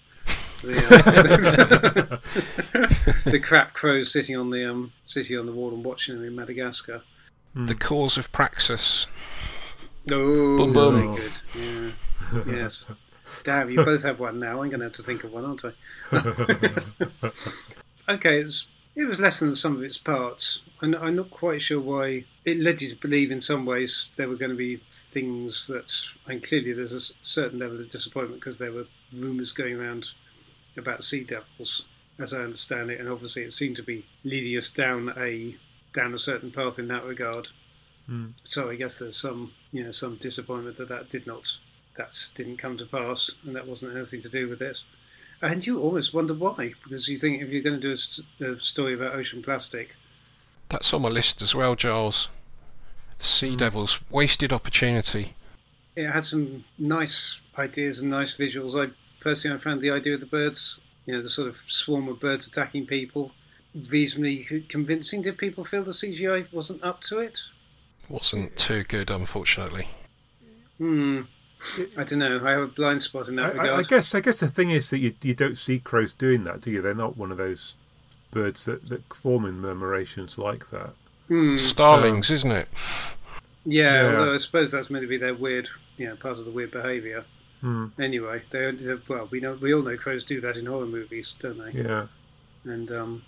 The, 0.61 2.19
uh, 3.25 3.29
the 3.29 3.39
crap 3.39 3.73
crows 3.73 4.11
sitting 4.11 4.35
on 4.35 4.49
the 4.49 4.69
um 4.69 4.91
sitting 5.03 5.37
on 5.37 5.45
the 5.45 5.51
wall 5.53 5.73
and 5.73 5.83
watching 5.85 6.15
them 6.15 6.25
in 6.25 6.35
Madagascar. 6.35 7.03
The 7.55 7.75
cause 7.75 8.17
of 8.17 8.31
Praxeus. 8.31 9.07
Oh, 10.11 10.57
Boom, 10.57 10.73
boom. 10.73 11.15
very 11.15 11.17
good. 11.17 11.41
Yeah. 11.55 12.55
yes. 12.55 12.85
Damn, 13.43 13.69
you 13.69 13.83
both 13.83 14.03
have 14.03 14.19
one 14.19 14.39
now. 14.39 14.61
I'm 14.61 14.69
going 14.69 14.79
to 14.79 14.85
have 14.85 14.93
to 14.93 15.03
think 15.03 15.23
of 15.23 15.31
one, 15.31 15.45
aren't 15.45 15.63
I? 15.65 15.73
okay, 18.13 18.39
it 18.39 18.43
was, 18.43 18.67
it 18.95 19.05
was 19.05 19.19
less 19.19 19.39
than 19.39 19.49
the 19.49 19.55
sum 19.55 19.75
of 19.75 19.83
its 19.83 19.97
parts. 19.97 20.63
I'm, 20.81 20.95
I'm 20.95 21.15
not 21.15 21.29
quite 21.29 21.61
sure 21.61 21.79
why 21.79 22.25
it 22.45 22.59
led 22.59 22.81
you 22.81 22.89
to 22.89 22.95
believe 22.95 23.31
in 23.31 23.41
some 23.41 23.65
ways 23.65 24.09
there 24.15 24.27
were 24.27 24.35
going 24.35 24.51
to 24.51 24.57
be 24.57 24.81
things 24.91 25.67
that, 25.67 25.91
and 26.27 26.41
clearly 26.41 26.73
there's 26.73 26.93
a 26.93 27.13
certain 27.23 27.59
level 27.59 27.79
of 27.79 27.89
disappointment 27.89 28.41
because 28.41 28.57
there 28.57 28.71
were 28.71 28.87
rumours 29.15 29.51
going 29.51 29.75
around 29.79 30.13
about 30.77 31.03
sea 31.03 31.23
devils, 31.23 31.85
as 32.17 32.33
I 32.33 32.39
understand 32.39 32.89
it, 32.91 32.99
and 32.99 33.09
obviously 33.09 33.43
it 33.43 33.53
seemed 33.53 33.75
to 33.77 33.83
be 33.83 34.05
leading 34.23 34.57
us 34.57 34.69
down 34.69 35.13
a 35.17 35.55
down 35.93 36.13
a 36.13 36.19
certain 36.19 36.51
path 36.51 36.77
in 36.79 36.87
that 36.89 37.05
regard. 37.05 37.49
Hmm. 38.05 38.27
So 38.43 38.69
I 38.69 38.75
guess 38.75 38.99
there's 38.99 39.17
some, 39.17 39.53
you 39.71 39.83
know, 39.83 39.91
some 39.91 40.15
disappointment 40.15 40.77
that 40.77 40.87
that 40.89 41.09
did 41.09 41.25
not, 41.27 41.57
that 41.95 42.29
didn't 42.35 42.57
come 42.57 42.77
to 42.77 42.85
pass, 42.85 43.37
and 43.45 43.55
that 43.55 43.67
wasn't 43.67 43.95
anything 43.95 44.21
to 44.21 44.29
do 44.29 44.47
with 44.47 44.61
it. 44.61 44.83
And 45.41 45.65
you 45.65 45.79
almost 45.79 46.13
wonder 46.13 46.33
why, 46.33 46.73
because 46.83 47.07
you 47.07 47.17
think 47.17 47.41
if 47.41 47.51
you're 47.51 47.61
going 47.61 47.79
to 47.79 47.87
do 47.87 47.93
a, 47.93 47.97
st- 47.97 48.27
a 48.41 48.59
story 48.59 48.93
about 48.93 49.15
ocean 49.15 49.41
plastic, 49.41 49.95
That's 50.69 50.93
on 50.93 51.01
my 51.03 51.09
list 51.09 51.41
as 51.41 51.55
well, 51.55 51.75
Giles. 51.75 52.29
Sea 53.17 53.51
hmm. 53.51 53.57
Devils 53.57 53.99
wasted 54.09 54.51
opportunity. 54.53 55.33
it 55.95 56.09
had 56.09 56.25
some 56.25 56.65
nice 56.77 57.41
ideas 57.57 57.99
and 57.99 58.11
nice 58.11 58.35
visuals. 58.37 58.75
I 58.75 58.91
personally, 59.19 59.55
I 59.55 59.59
found 59.59 59.81
the 59.81 59.91
idea 59.91 60.13
of 60.15 60.19
the 60.19 60.25
birds, 60.25 60.79
you 61.05 61.13
know, 61.13 61.21
the 61.21 61.29
sort 61.29 61.47
of 61.47 61.57
swarm 61.67 62.07
of 62.07 62.19
birds 62.19 62.47
attacking 62.47 62.85
people, 62.85 63.31
reasonably 63.91 64.63
convincing. 64.69 65.21
Did 65.21 65.37
people 65.37 65.63
feel 65.63 65.83
the 65.83 65.91
CGI 65.91 66.51
wasn't 66.51 66.83
up 66.83 67.01
to 67.01 67.19
it? 67.19 67.39
Wasn't 68.09 68.55
too 68.57 68.83
good, 68.83 69.09
unfortunately. 69.11 69.87
Hmm. 70.77 71.21
I 71.97 72.03
don't 72.05 72.19
know. 72.19 72.39
I 72.43 72.51
have 72.51 72.61
a 72.61 72.67
blind 72.67 73.01
spot 73.01 73.27
in 73.27 73.37
I, 73.37 73.49
that 73.49 73.55
I, 73.55 73.59
I 73.59 73.63
regard. 73.63 73.87
guess 73.89 74.15
I 74.15 74.21
guess 74.21 74.39
the 74.39 74.47
thing 74.47 74.71
is 74.71 74.89
that 74.91 74.99
you 74.99 75.13
you 75.21 75.33
don't 75.35 75.57
see 75.57 75.77
crows 75.79 76.13
doing 76.13 76.45
that, 76.45 76.61
do 76.61 76.71
you? 76.71 76.81
They're 76.81 76.93
not 76.93 77.17
one 77.17 77.31
of 77.31 77.37
those 77.37 77.75
birds 78.31 78.63
that, 78.65 78.87
that 78.87 79.13
form 79.13 79.43
in 79.45 79.59
murmurations 79.61 80.37
like 80.37 80.69
that. 80.71 80.91
Hmm. 81.27 81.57
Starlings, 81.57 82.31
isn't 82.31 82.51
it? 82.51 82.69
Yeah, 83.65 84.03
Yeah. 84.11 84.19
although 84.19 84.33
I 84.35 84.37
suppose 84.37 84.71
that's 84.71 84.89
meant 84.89 85.03
to 85.03 85.07
be 85.07 85.17
their 85.17 85.33
weird, 85.35 85.67
you 85.97 86.07
know, 86.07 86.15
part 86.15 86.37
of 86.37 86.45
the 86.45 86.51
weird 86.51 86.71
behaviour. 86.71 87.25
Hmm. 87.61 87.87
Anyway, 87.99 88.43
they 88.49 88.71
well, 89.07 89.27
we 89.29 89.39
know 89.39 89.53
we 89.53 89.73
all 89.73 89.81
know 89.81 89.97
crows 89.97 90.23
do 90.23 90.39
that 90.41 90.55
in 90.57 90.65
horror 90.65 90.85
movies, 90.85 91.35
don't 91.39 91.57
they? 91.57 91.81
Yeah. 91.81 92.07
And 92.63 92.91
um, 92.91 93.23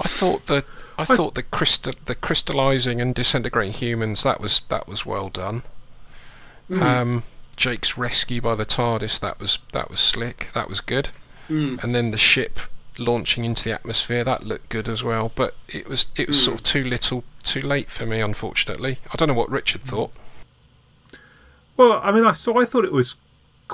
I 0.00 0.08
thought 0.08 0.46
the 0.46 0.64
I 0.98 1.04
thought 1.04 1.34
the 1.34 1.42
crystal 1.42 1.92
the 2.06 2.14
crystallizing 2.14 3.00
and 3.00 3.14
disintegrating 3.14 3.74
humans 3.74 4.22
that 4.22 4.40
was 4.40 4.62
that 4.68 4.88
was 4.88 5.04
well 5.04 5.28
done. 5.28 5.62
Hmm. 6.68 6.82
Um, 6.82 7.22
Jake's 7.56 7.98
rescue 7.98 8.40
by 8.40 8.54
the 8.54 8.64
TARDIS 8.64 9.20
that 9.20 9.38
was 9.38 9.58
that 9.72 9.90
was 9.90 10.00
slick. 10.00 10.48
That 10.54 10.68
was 10.68 10.80
good. 10.80 11.10
mm, 11.48 11.82
And 11.82 11.94
then 11.94 12.10
the 12.10 12.16
ship 12.16 12.58
launching 12.98 13.44
into 13.44 13.64
the 13.64 13.72
atmosphere 13.72 14.24
that 14.24 14.44
looked 14.44 14.68
good 14.70 14.88
as 14.88 15.04
well. 15.04 15.30
But 15.34 15.54
it 15.68 15.86
was 15.86 16.08
it 16.16 16.28
was 16.28 16.42
sort 16.42 16.58
of 16.58 16.62
too 16.62 16.82
little, 16.84 17.24
too 17.42 17.60
late 17.60 17.90
for 17.90 18.06
me, 18.06 18.20
unfortunately. 18.20 18.98
I 19.12 19.16
don't 19.16 19.28
know 19.28 19.34
what 19.34 19.50
Richard 19.50 19.82
thought. 19.82 20.12
Well, 21.76 22.00
I 22.02 22.12
mean, 22.12 22.24
I 22.24 22.32
so 22.32 22.58
I 22.58 22.64
thought 22.64 22.84
it 22.84 22.92
was 22.92 23.16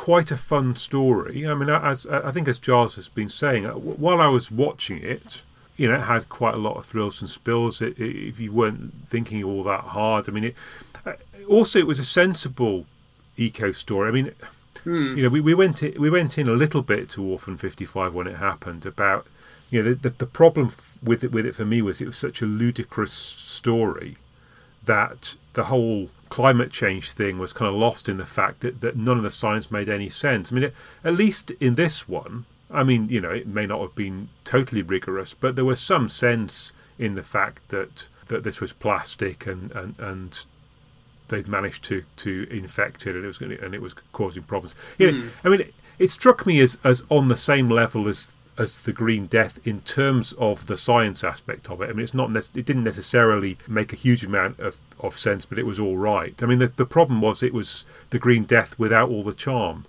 quite 0.07 0.31
a 0.31 0.37
fun 0.37 0.75
story. 0.77 1.47
I 1.47 1.55
mean, 1.55 1.69
as 1.69 2.07
I 2.07 2.31
think 2.31 2.47
as 2.49 2.59
Giles 2.59 2.95
has 2.97 3.09
been 3.09 3.29
saying, 3.29 3.67
uh, 3.67 3.73
while 3.73 4.21
I 4.21 4.29
was 4.29 4.51
watching 4.51 4.99
it, 5.03 5.43
you 5.77 5.89
know, 5.89 5.97
it 5.97 6.03
had 6.03 6.29
quite 6.29 6.55
a 6.55 6.59
lot 6.69 6.77
of 6.77 6.87
thrills 6.87 7.21
and 7.21 7.29
spills. 7.31 7.83
It, 7.83 7.99
it, 7.99 8.29
if 8.31 8.39
you 8.41 8.53
weren't 8.53 8.93
thinking 9.09 9.43
all 9.45 9.63
that 9.65 9.81
hard, 9.97 10.29
I 10.29 10.33
mean, 10.33 10.45
it. 10.45 10.55
uh, 11.07 11.13
also 11.49 11.79
it 11.79 11.87
was 11.87 11.99
a 11.99 12.05
sensible 12.05 12.87
eco 13.37 13.73
story. 13.73 14.09
I 14.09 14.13
mean, 14.13 14.31
Hmm. 14.85 15.17
you 15.17 15.23
know, 15.25 15.29
we, 15.37 15.41
we 15.41 15.55
went 15.55 15.83
in, 15.83 16.01
we 16.01 16.09
went 16.09 16.39
in 16.39 16.49
a 16.49 16.53
little 16.53 16.83
bit 16.83 17.09
to 17.11 17.25
Orphan 17.33 17.57
Fifty 17.57 17.85
Five 17.85 18.15
when 18.15 18.29
it 18.29 18.37
happened 18.37 18.87
about 18.87 19.27
you 19.71 19.83
know 19.83 19.91
the 19.91 19.97
the, 20.05 20.11
the 20.11 20.27
problem 20.27 20.67
f- 20.69 20.99
with 21.03 21.25
it 21.25 21.33
with 21.33 21.45
it 21.47 21.55
for 21.57 21.65
me 21.65 21.83
was 21.83 22.01
it 22.01 22.07
was 22.07 22.17
such 22.17 22.41
a 22.43 22.47
ludicrous 22.47 23.13
story 23.13 24.17
that 24.85 25.35
the 25.55 25.65
whole 25.65 26.11
climate 26.29 26.71
change 26.71 27.13
thing 27.13 27.39
was 27.39 27.53
kind 27.53 27.69
of 27.69 27.75
lost 27.75 28.09
in 28.09 28.17
the 28.17 28.27
fact 28.27 28.61
that, 28.61 28.81
that 28.81 28.97
none 28.97 29.17
of 29.17 29.23
the 29.23 29.31
science 29.31 29.71
made 29.71 29.89
any 29.89 30.09
sense. 30.09 30.53
I 30.53 30.55
mean, 30.55 30.73
at 31.05 31.15
least 31.15 31.51
in 31.53 31.75
this 31.75 32.09
one, 32.09 32.47
I 32.71 32.83
mean, 32.85 33.09
you 33.09 33.21
know, 33.21 33.31
it 33.31 33.47
may 33.47 33.67
not 33.67 33.81
have 33.81 33.95
been 33.95 34.29
totally 34.45 34.83
rigorous, 34.83 35.35
but 35.35 35.57
there 35.57 35.65
was 35.65 35.81
some 35.81 36.09
sense 36.09 36.73
in 36.99 37.15
the 37.15 37.23
fact 37.23 37.69
that 37.69 38.09
that 38.27 38.45
this 38.45 38.61
was 38.61 38.73
plastic 38.73 39.47
and 39.47 39.73
and, 39.73 39.99
and 39.99 40.45
they'd 41.29 41.49
managed 41.49 41.85
to 41.85 42.05
to 42.17 42.47
infect 42.51 43.07
it 43.07 43.15
and 43.15 43.25
it 43.25 43.27
was 43.27 43.39
to, 43.39 43.65
and 43.65 43.75
it 43.75 43.83
was 43.83 43.95
causing 44.13 44.43
problems. 44.43 44.75
You 44.99 45.13
know, 45.13 45.21
hmm. 45.21 45.29
I 45.45 45.49
mean, 45.49 45.61
it, 45.63 45.75
it 45.99 46.11
struck 46.11 46.47
me 46.47 46.61
as 46.61 46.79
as 46.85 47.03
on 47.09 47.29
the 47.29 47.37
same 47.37 47.71
level 47.71 48.07
as 48.09 48.33
as 48.59 48.83
the 48.83 48.93
Green 48.93 49.27
Death 49.27 49.61
in 49.65 49.81
terms 49.83 50.33
of 50.35 50.67
the 50.67 50.77
science 50.77 51.23
aspect 51.23 51.71
of 51.71 51.81
it. 51.81 51.89
I 51.89 51.93
mean, 51.93 52.03
it's 52.03 52.13
not 52.13 52.35
it 52.37 52.65
didn't 52.65 52.85
necessarily 52.85 53.57
make 53.69 53.93
a 53.93 53.97
huge 53.97 54.25
amount 54.25 54.59
of, 54.59 54.81
of 54.99 55.17
sense, 55.17 55.45
but 55.45 55.59
it 55.59 55.67
was 55.67 55.79
all 55.79 55.97
right. 55.97 56.35
I 56.43 56.47
mean, 56.47 56.59
the, 56.59 56.67
the 56.67 56.85
problem 56.85 57.21
was 57.21 57.43
it 57.43 57.55
was 57.55 57.85
the 58.11 58.19
Green 58.19 58.45
Death 58.45 58.79
without 58.79 59.11
all 59.11 59.23
the 59.23 59.33
charm. 59.33 59.87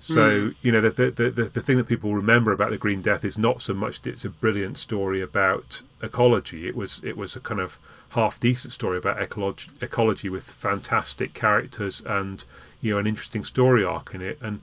So 0.00 0.48
hmm. 0.48 0.50
you 0.62 0.72
know 0.72 0.80
the, 0.80 1.10
the 1.10 1.30
the 1.30 1.44
the 1.44 1.60
thing 1.60 1.76
that 1.76 1.86
people 1.86 2.14
remember 2.14 2.52
about 2.52 2.70
the 2.70 2.78
Green 2.78 3.02
Death 3.02 3.22
is 3.22 3.36
not 3.36 3.60
so 3.60 3.74
much 3.74 4.00
that 4.02 4.10
it's 4.10 4.24
a 4.24 4.30
brilliant 4.30 4.78
story 4.78 5.20
about 5.20 5.82
ecology. 6.02 6.66
It 6.66 6.74
was 6.74 7.02
it 7.04 7.18
was 7.18 7.36
a 7.36 7.40
kind 7.40 7.60
of 7.60 7.78
half 8.10 8.40
decent 8.40 8.72
story 8.72 8.96
about 8.96 9.20
ecology 9.20 9.68
ecology 9.82 10.30
with 10.30 10.44
fantastic 10.44 11.34
characters 11.34 12.02
and 12.06 12.44
you 12.80 12.94
know 12.94 12.98
an 12.98 13.06
interesting 13.06 13.44
story 13.44 13.84
arc 13.84 14.14
in 14.14 14.22
it. 14.22 14.38
And 14.40 14.62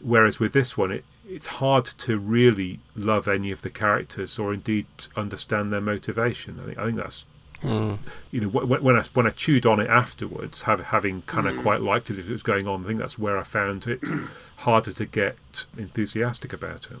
whereas 0.00 0.38
with 0.38 0.52
this 0.52 0.78
one, 0.78 0.92
it 0.92 1.04
it's 1.30 1.46
hard 1.46 1.84
to 1.84 2.18
really 2.18 2.80
love 2.96 3.28
any 3.28 3.50
of 3.50 3.62
the 3.62 3.70
characters 3.70 4.38
or 4.38 4.52
indeed 4.52 4.86
understand 5.16 5.72
their 5.72 5.80
motivation. 5.80 6.58
I 6.60 6.64
think 6.64 6.78
I 6.78 6.84
think 6.86 6.96
that's 6.96 7.26
you 7.62 8.40
know 8.40 8.48
when, 8.48 8.82
when 8.82 8.96
I 8.96 9.02
when 9.14 9.26
I 9.26 9.30
chewed 9.30 9.66
on 9.66 9.80
it 9.80 9.88
afterwards, 9.88 10.62
have, 10.62 10.80
having 10.80 11.22
kind 11.22 11.46
of 11.46 11.60
quite 11.62 11.82
liked 11.82 12.10
it 12.10 12.18
as 12.18 12.28
it 12.28 12.32
was 12.32 12.42
going 12.42 12.66
on. 12.66 12.84
I 12.84 12.88
think 12.88 13.00
that's 13.00 13.18
where 13.18 13.38
I 13.38 13.42
found 13.42 13.86
it 13.86 14.00
harder 14.56 14.92
to 14.92 15.06
get 15.06 15.66
enthusiastic 15.76 16.52
about 16.52 16.90
it. 16.90 16.98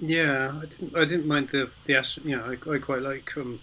Yeah, 0.00 0.60
I 0.60 0.66
didn't. 0.66 0.96
I 0.96 1.04
didn't 1.04 1.26
mind 1.26 1.50
the 1.50 1.70
the 1.84 1.96
astro- 1.96 2.24
You 2.24 2.36
know, 2.36 2.56
I, 2.66 2.70
I 2.74 2.78
quite 2.78 3.02
like. 3.02 3.36
Um, 3.36 3.60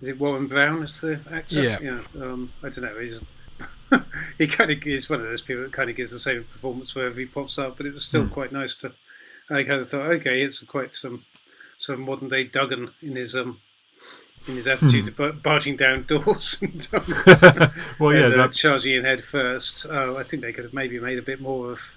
is 0.00 0.08
it 0.08 0.18
Warren 0.18 0.46
Brown 0.46 0.84
as 0.84 1.00
the 1.00 1.20
actor? 1.30 1.60
Yeah. 1.62 2.02
Um, 2.20 2.52
I 2.62 2.68
don't 2.68 2.84
know. 2.84 3.00
He's 3.00 3.20
he 4.38 4.46
kind 4.46 4.70
of 4.70 4.86
is 4.86 5.10
one 5.10 5.20
of 5.20 5.26
those 5.26 5.42
people 5.42 5.64
that 5.64 5.72
kind 5.72 5.90
of 5.90 5.96
gives 5.96 6.12
the 6.12 6.20
same 6.20 6.44
performance 6.44 6.94
wherever 6.94 7.18
he 7.18 7.26
pops 7.26 7.58
up. 7.58 7.76
But 7.76 7.86
it 7.86 7.94
was 7.94 8.04
still 8.04 8.28
quite 8.28 8.52
nice 8.52 8.76
to. 8.76 8.92
I 9.50 9.62
kind 9.62 9.80
of 9.80 9.88
thought, 9.88 10.10
okay, 10.12 10.42
it's 10.42 10.62
quite 10.64 10.94
some 10.94 11.24
some 11.76 12.00
modern 12.00 12.28
day 12.28 12.44
Duggan 12.44 12.90
in 13.02 13.16
his 13.16 13.34
um 13.36 13.60
in 14.46 14.54
his 14.54 14.68
attitude 14.68 15.06
to 15.06 15.12
bar- 15.12 15.32
barging 15.32 15.76
down 15.76 16.02
doors 16.06 16.62
and, 16.62 16.88
um, 16.92 17.70
Well, 17.98 18.14
yeah, 18.14 18.26
and, 18.26 18.40
uh, 18.40 18.48
charging 18.48 18.94
in 18.94 19.04
head 19.04 19.22
first. 19.22 19.86
Uh, 19.86 20.16
I 20.16 20.22
think 20.22 20.42
they 20.42 20.52
could 20.52 20.64
have 20.64 20.74
maybe 20.74 20.98
made 21.00 21.18
a 21.18 21.22
bit 21.22 21.40
more 21.40 21.70
of, 21.72 21.96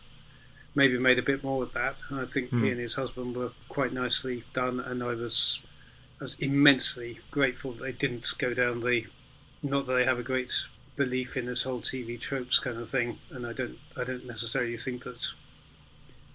maybe 0.75 0.97
made 0.97 1.19
a 1.19 1.23
bit 1.23 1.43
more 1.43 1.63
of 1.63 1.73
that. 1.73 1.97
And 2.09 2.19
I 2.19 2.25
think 2.25 2.49
he 2.49 2.69
and 2.69 2.79
his 2.79 2.95
husband 2.95 3.35
were 3.35 3.51
quite 3.69 3.93
nicely 3.93 4.43
done, 4.53 4.79
and 4.79 5.03
I 5.03 5.13
was, 5.13 5.61
I 6.19 6.25
was 6.25 6.35
immensely 6.35 7.19
grateful 7.29 7.73
that 7.73 7.83
they 7.83 7.91
didn't 7.91 8.33
go 8.37 8.53
down 8.53 8.81
the, 8.81 9.05
not 9.61 9.85
that 9.85 9.93
they 9.93 10.05
have 10.05 10.19
a 10.19 10.23
great 10.23 10.67
belief 10.95 11.37
in 11.37 11.45
this 11.45 11.63
whole 11.63 11.79
TV 11.79 12.19
tropes 12.19 12.59
kind 12.59 12.77
of 12.77 12.87
thing, 12.89 13.19
and 13.29 13.45
I 13.45 13.53
don't, 13.53 13.77
I 13.95 14.03
don't 14.03 14.25
necessarily 14.25 14.77
think 14.77 15.03
that 15.03 15.27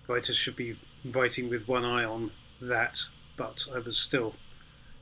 writers 0.09 0.37
should 0.37 0.57
be 0.57 0.77
writing 1.13 1.49
with 1.51 1.69
one 1.69 1.85
eye 1.85 2.05
on 2.05 2.31
that, 2.61 3.03
but 3.37 3.69
I 3.75 3.79
was 3.79 3.97
still, 3.97 4.35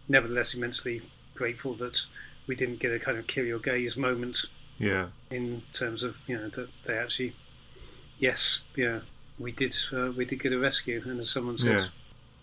nevertheless, 0.09 0.55
immensely 0.55 1.03
grateful 1.35 1.75
that 1.75 2.05
we 2.47 2.55
didn't 2.55 2.81
get 2.81 2.93
a 2.93 2.99
kind 2.99 3.19
of 3.19 3.27
kill 3.27 3.45
your 3.45 3.59
gays 3.59 3.97
moment 3.97 4.47
yeah. 4.79 5.07
in 5.31 5.63
terms 5.73 6.03
of 6.03 6.19
you 6.27 6.37
know 6.37 6.49
that 6.51 6.69
they 6.85 6.97
actually 6.97 7.35
yes 8.19 8.63
yeah 8.77 9.01
we 9.39 9.51
did 9.51 9.75
uh, 9.93 10.13
we 10.13 10.25
did 10.25 10.41
get 10.41 10.53
a 10.53 10.59
rescue 10.59 11.03
and 11.07 11.19
as 11.19 11.29
someone 11.31 11.59
said 11.59 11.81
Yeah. 11.81 11.87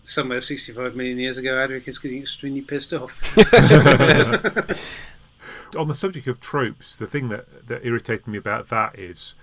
somewhere 0.02 0.40
65 0.40 0.94
million 0.94 1.18
years 1.18 1.38
ago 1.38 1.54
Adric 1.54 1.88
is 1.88 1.98
getting 1.98 2.20
extremely 2.20 2.60
pissed 2.60 2.92
off 2.92 3.16
on 5.76 5.88
the 5.88 5.94
subject 5.94 6.26
of 6.26 6.40
tropes, 6.40 6.98
the 6.98 7.06
thing 7.06 7.28
that, 7.28 7.68
that 7.68 7.84
irritated 7.84 8.26
me 8.26 8.38
about 8.38 8.68
that 8.68 8.98
is, 8.98 9.34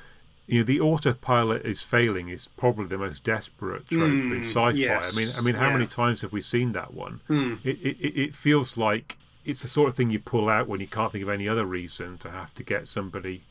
you 0.50 0.60
know, 0.60 0.64
the 0.66 0.80
autopilot 0.80 1.66
is 1.66 1.82
failing 1.82 2.30
is 2.30 2.48
probably 2.58 2.88
the 2.88 2.98
most 2.98 3.24
desperate 3.24 3.88
trope 3.90 4.10
in 4.10 4.30
Mm, 4.32 4.40
sci-fi. 4.46 4.72
yes, 4.78 5.16
I 5.16 5.20
mean, 5.20 5.30
I 5.38 5.42
mean, 5.46 5.56
how 5.62 5.68
yeah. 5.68 5.74
many 5.74 5.88
times 5.88 6.22
have 6.22 6.32
we 6.32 6.42
seen 6.42 6.72
that 6.74 6.94
one? 6.94 7.22
Hmm. 7.28 7.56
It, 7.64 7.78
it 7.82 7.98
it- 8.24 8.36
feels 8.36 8.78
like 8.78 9.18
it's 9.46 9.62
the 9.62 9.68
sort 9.68 9.90
of 9.90 9.96
thing 9.96 10.10
you 10.10 10.20
pull 10.20 10.50
out 10.50 10.68
when 10.68 10.80
you 10.80 10.88
can't 10.88 11.12
think 11.12 11.24
of 11.24 11.30
any 11.30 11.48
other 11.48 11.66
reason 11.66 12.18
to 12.20 12.30
have 12.32 12.54
to 12.56 12.64
get 12.64 12.88
somebody. 12.88 13.42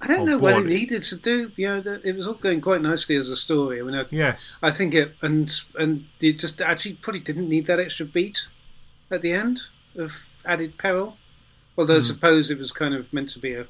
I 0.00 0.06
don't 0.08 0.20
on 0.20 0.26
know 0.26 0.38
what 0.38 0.58
it 0.58 0.66
needed 0.66 1.02
to 1.04 1.16
do 1.16 1.52
you 1.56 1.68
know 1.68 1.80
that- 1.80 2.04
it 2.04 2.14
was 2.14 2.26
all 2.26 2.34
going 2.34 2.60
quite 2.60 2.82
nicely 2.82 3.16
as 3.16 3.30
a 3.30 3.36
story 3.36 3.80
I 3.80 3.82
mean 3.82 3.94
I, 3.94 4.04
Yes. 4.10 4.54
I 4.62 4.70
think 4.70 4.92
it 4.94 5.14
and 5.22 5.50
and 5.78 6.04
it 6.20 6.38
just 6.38 6.60
actually 6.60 6.94
probably 6.96 7.20
didn't 7.20 7.48
need 7.48 7.64
that 7.66 7.80
extra 7.80 8.04
beat 8.04 8.48
at 9.10 9.22
the 9.22 9.32
end 9.32 9.62
of 9.96 10.10
added 10.44 10.76
peril. 10.76 11.16
Although 11.78 11.96
I 11.96 12.00
suppose 12.00 12.50
it 12.50 12.58
was 12.58 12.72
kind 12.72 12.94
of 12.94 13.10
meant 13.12 13.30
to 13.30 13.38
be 13.38 13.54
a 13.54 13.66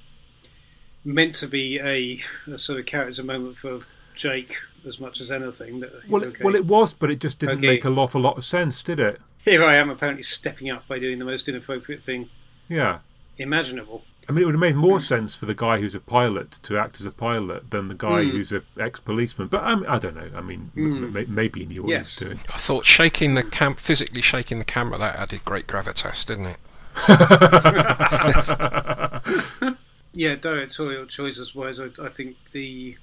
meant 1.06 1.34
to 1.36 1.46
be 1.46 1.78
a, 1.78 2.18
a 2.52 2.58
sort 2.58 2.78
of 2.80 2.86
character 2.86 3.22
moment 3.22 3.56
for 3.56 3.78
Jake 4.14 4.56
as 4.86 4.98
much 5.00 5.20
as 5.20 5.30
anything. 5.30 5.80
That, 5.80 5.92
Well, 6.08 6.24
okay, 6.24 6.38
it, 6.40 6.44
well, 6.44 6.54
it 6.56 6.64
was, 6.66 6.92
but 6.94 7.10
it 7.10 7.20
just 7.20 7.38
didn't 7.38 7.58
Okay. 7.58 7.66
make 7.68 7.84
a 7.84 7.88
awful 7.90 8.20
lot 8.20 8.36
of 8.36 8.44
sense, 8.44 8.82
did 8.82 8.98
it? 9.00 9.20
here 9.44 9.62
I 9.62 9.76
am 9.76 9.90
apparently 9.90 10.24
stepping 10.24 10.68
up 10.70 10.88
by 10.88 10.98
doing 10.98 11.20
the 11.20 11.24
most 11.24 11.48
inappropriate 11.48 12.02
thing 12.02 12.28
Yeah. 12.68 12.98
imaginable. 13.38 14.04
I 14.28 14.32
mean, 14.32 14.42
it 14.42 14.46
would 14.46 14.56
have 14.56 14.60
made 14.60 14.74
more 14.74 14.98
sense 14.98 15.36
for 15.36 15.46
the 15.46 15.54
guy 15.54 15.78
who's 15.78 15.94
a 15.94 16.00
pilot 16.00 16.50
to 16.62 16.76
act 16.76 16.98
as 16.98 17.06
a 17.06 17.12
pilot 17.12 17.70
than 17.70 17.86
the 17.86 17.94
guy 17.94 18.24
Hmm. 18.24 18.30
who's 18.30 18.50
an 18.50 18.62
ex-policeman. 18.76 19.46
But 19.46 19.62
um, 19.62 19.84
I 19.88 20.00
don't 20.00 20.16
know. 20.16 20.28
I 20.36 20.40
mean, 20.40 20.72
m- 20.76 21.16
m- 21.16 21.32
maybe 21.32 21.60
he 21.60 21.66
knew 21.66 21.82
what 21.82 21.90
Yes. 21.90 22.16
doing. 22.16 22.40
I 22.52 22.58
thought 22.58 22.84
shaking 22.84 23.34
the 23.34 23.44
cam, 23.44 23.76
physically 23.76 24.22
shaking 24.22 24.58
the 24.58 24.64
camera, 24.64 24.98
that 24.98 25.14
added 25.14 25.44
great 25.44 25.68
gravitas, 25.68 26.26
didn't 26.26 26.46
it? 26.46 26.56
Yeah, 30.16 30.34
directorial 30.34 31.06
choices 31.06 31.54
wise, 31.54 31.78
I, 31.78 31.88
I 32.02 32.08
think 32.08 32.36
the 32.52 32.96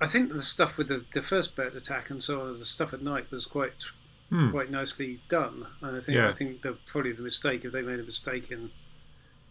I 0.00 0.06
think 0.06 0.30
the 0.30 0.38
stuff 0.38 0.78
with 0.78 0.88
the, 0.88 1.04
the 1.12 1.22
first 1.22 1.56
bird 1.56 1.74
attack 1.74 2.10
and 2.10 2.22
so 2.22 2.42
on, 2.42 2.50
the 2.50 2.56
stuff 2.58 2.92
at 2.94 3.02
night 3.02 3.30
was 3.30 3.46
quite 3.46 3.84
Hmm. 4.30 4.50
quite 4.50 4.70
nicely 4.70 5.20
done. 5.28 5.66
And 5.80 5.96
I 5.96 6.00
think 6.00 6.16
Yeah. 6.16 6.28
I 6.28 6.32
think 6.32 6.60
the 6.60 6.76
probably 6.86 7.12
the 7.12 7.22
mistake 7.22 7.64
if 7.64 7.72
they 7.72 7.80
made 7.80 7.98
a 7.98 8.02
mistake 8.02 8.50
in 8.50 8.70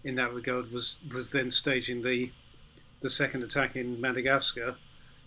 in 0.04 0.14
that 0.16 0.32
regard 0.34 0.72
was 0.72 1.00
was 1.14 1.32
then 1.32 1.50
staging 1.52 2.04
the 2.04 2.32
the 3.02 3.10
second 3.10 3.42
attack 3.44 3.76
in 3.76 4.00
Madagascar 4.00 4.76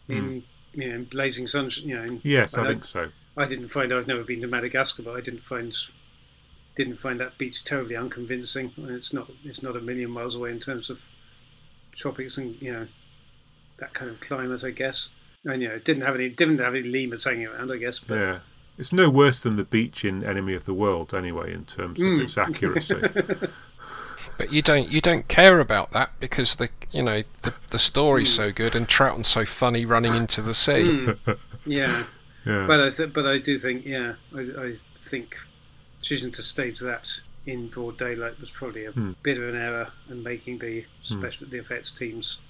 in 0.09 0.45
you 0.73 0.89
know 0.89 0.95
in 0.95 1.05
blazing 1.05 1.49
sunshine. 1.49 1.89
You 1.89 1.97
know, 1.97 2.03
in, 2.03 2.17
Hmm. 2.19 2.29
Yes, 2.29 2.57
I 2.57 2.63
I 2.63 2.67
think 2.69 2.85
so. 2.85 3.11
I 3.37 3.47
didn't 3.47 3.69
find 3.69 3.93
I've 3.93 4.07
never 4.07 4.23
been 4.23 4.41
to 4.43 4.47
Madagascar, 4.47 5.03
but 5.03 5.17
I 5.17 5.21
didn't 5.21 5.45
find 5.45 5.75
didn't 6.77 6.97
find 6.97 7.19
that 7.21 7.37
beach 7.37 7.65
terribly 7.65 7.97
unconvincing. 7.97 8.73
And 8.77 8.91
it's 8.93 9.13
not 9.13 9.31
it's 9.45 9.63
not 9.65 9.75
a 9.77 9.81
million 9.81 10.11
miles 10.13 10.37
away 10.37 10.53
in 10.53 10.61
terms 10.61 10.91
of 10.91 11.09
tropics 11.93 12.39
and 12.39 12.61
you 12.61 12.73
know 12.73 12.87
that 13.79 13.93
kind 13.95 14.11
of 14.11 14.21
climate, 14.21 14.63
I 14.65 14.71
guess. 14.71 15.11
And 15.47 15.63
you 15.63 15.69
know, 15.69 15.79
didn't 15.79 16.03
have 16.03 16.15
any 16.15 16.29
didn't 16.29 16.59
have 16.59 16.75
any 16.75 16.85
lemurs 16.89 17.25
hanging 17.25 17.47
around, 17.47 17.71
I 17.73 17.77
guess. 17.77 17.99
But 18.01 18.15
Yeah. 18.17 18.39
It's 18.79 18.93
no 18.95 19.11
worse 19.11 19.43
than 19.43 19.57
the 19.57 19.65
beach 19.65 20.07
in 20.07 20.25
Enemy 20.25 20.55
of 20.55 20.65
the 20.65 20.73
World, 20.73 21.13
anyway, 21.13 21.53
in 21.53 21.67
terms 21.67 21.99
of 22.01 22.07
Hmm. 22.07 22.21
its 22.23 22.39
accuracy. 22.39 22.95
But 24.39 24.53
you 24.53 24.63
don't 24.63 24.89
you 24.89 25.03
don't 25.03 25.29
care 25.29 25.61
about 25.61 25.93
that 25.93 26.13
because 26.19 26.57
the 26.57 26.71
you 26.91 27.03
know 27.03 27.25
the 27.43 27.53
the 27.71 27.79
story's 27.79 28.35
so 28.35 28.51
good 28.51 28.75
and 28.75 28.89
Troughton's 28.89 29.29
so 29.29 29.45
funny 29.45 29.85
running 29.85 30.15
into 30.15 30.41
the 30.41 30.55
sea. 30.55 30.87
Hmm. 31.05 31.11
yeah, 31.67 32.05
yeah. 32.47 32.65
but 32.67 32.81
I 32.81 32.89
th- 32.89 33.13
but 33.13 33.27
I 33.27 33.37
do 33.37 33.59
think 33.59 33.85
yeah, 33.85 34.15
I, 34.35 34.41
I 34.41 34.77
think 34.97 35.37
choosing 36.01 36.31
to 36.33 36.43
stage 36.43 36.81
that 36.81 37.21
in 37.47 37.69
broad 37.69 37.97
daylight 37.97 38.39
was 38.41 38.51
probably 38.51 38.85
a 38.85 38.93
Hmm. 38.93 39.13
bit 39.23 39.39
of 39.39 39.49
an 39.49 39.57
error 39.57 39.93
and 40.09 40.23
making 40.23 40.59
the 40.59 40.85
special 41.03 41.47
the 41.49 41.59
effects 41.59 41.91
team's 41.91 42.41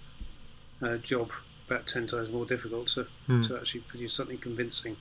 uh, 0.82 0.96
job 0.96 1.30
about 1.68 1.86
ten 1.86 2.06
times 2.06 2.28
more 2.30 2.44
difficult 2.46 2.88
to, 2.88 3.06
Hmm. 3.26 3.42
to 3.42 3.56
actually 3.56 3.80
produce 3.80 4.14
something 4.14 4.38
convincing. 4.38 4.96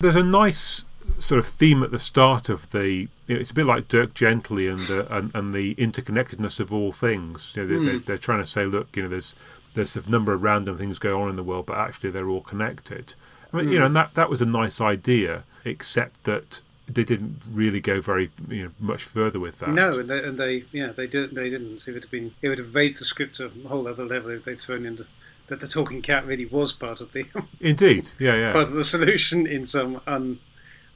There's 0.00 0.16
a 0.16 0.22
nice 0.24 0.84
sort 1.18 1.38
of 1.38 1.46
theme 1.46 1.82
at 1.82 1.90
the 1.90 1.98
start 1.98 2.48
of 2.48 2.70
the. 2.70 3.08
You 3.26 3.34
know, 3.34 3.36
it's 3.40 3.50
a 3.50 3.54
bit 3.54 3.66
like 3.66 3.88
Dirk 3.88 4.12
Gently 4.14 4.66
and 4.68 4.78
the 4.80 5.14
and, 5.14 5.34
and 5.34 5.54
the 5.54 5.74
interconnectedness 5.76 6.60
of 6.60 6.72
all 6.72 6.92
things. 6.92 7.54
You 7.56 7.64
know, 7.64 7.68
they, 7.78 7.84
they're, 7.84 7.98
they're 7.98 8.18
trying 8.18 8.40
to 8.40 8.46
say, 8.46 8.64
look, 8.66 8.94
you 8.96 9.02
know, 9.04 9.08
there's 9.08 9.34
there's 9.74 9.96
a 9.96 10.08
number 10.10 10.32
of 10.32 10.42
random 10.42 10.76
things 10.76 10.98
going 10.98 11.22
on 11.22 11.30
in 11.30 11.36
the 11.36 11.42
world, 11.44 11.66
but 11.66 11.76
actually 11.78 12.10
they're 12.10 12.28
all 12.28 12.40
connected. 12.42 13.14
I 13.52 13.58
mean, 13.58 13.68
you 13.70 13.78
know, 13.78 13.86
and 13.86 13.96
that 13.96 14.14
that 14.14 14.28
was 14.30 14.40
a 14.42 14.46
nice 14.46 14.80
idea, 14.80 15.44
except 15.64 16.24
that 16.24 16.60
they 16.94 17.04
didn't 17.04 17.40
really 17.50 17.80
go 17.80 18.00
very 18.00 18.30
you 18.48 18.64
know 18.64 18.70
much 18.78 19.04
further 19.04 19.40
with 19.40 19.58
that. 19.58 19.74
No, 19.74 19.98
and 19.98 20.08
they, 20.08 20.22
and 20.22 20.38
they 20.38 20.64
yeah 20.72 20.88
they 20.88 21.06
did 21.06 21.34
they 21.34 21.50
didn't. 21.50 21.86
It 21.86 21.92
would 21.92 22.04
have 22.04 22.10
been 22.10 22.34
it 22.42 22.48
would 22.48 22.58
have 22.58 22.74
raised 22.74 23.00
the 23.00 23.04
script 23.04 23.36
to 23.36 23.46
a 23.46 23.68
whole 23.68 23.86
other 23.86 24.04
level 24.04 24.30
if 24.30 24.44
they'd 24.44 24.60
thrown 24.60 24.86
in 24.86 24.96
the, 24.96 25.06
that 25.46 25.60
the 25.60 25.68
talking 25.68 26.02
cat 26.02 26.26
really 26.26 26.46
was 26.46 26.72
part 26.72 27.00
of 27.00 27.12
the 27.12 27.26
indeed 27.60 28.10
yeah 28.18 28.34
yeah 28.34 28.52
part 28.52 28.68
of 28.68 28.74
the 28.74 28.84
solution 28.84 29.46
in 29.46 29.64
some 29.64 30.00
un, 30.06 30.38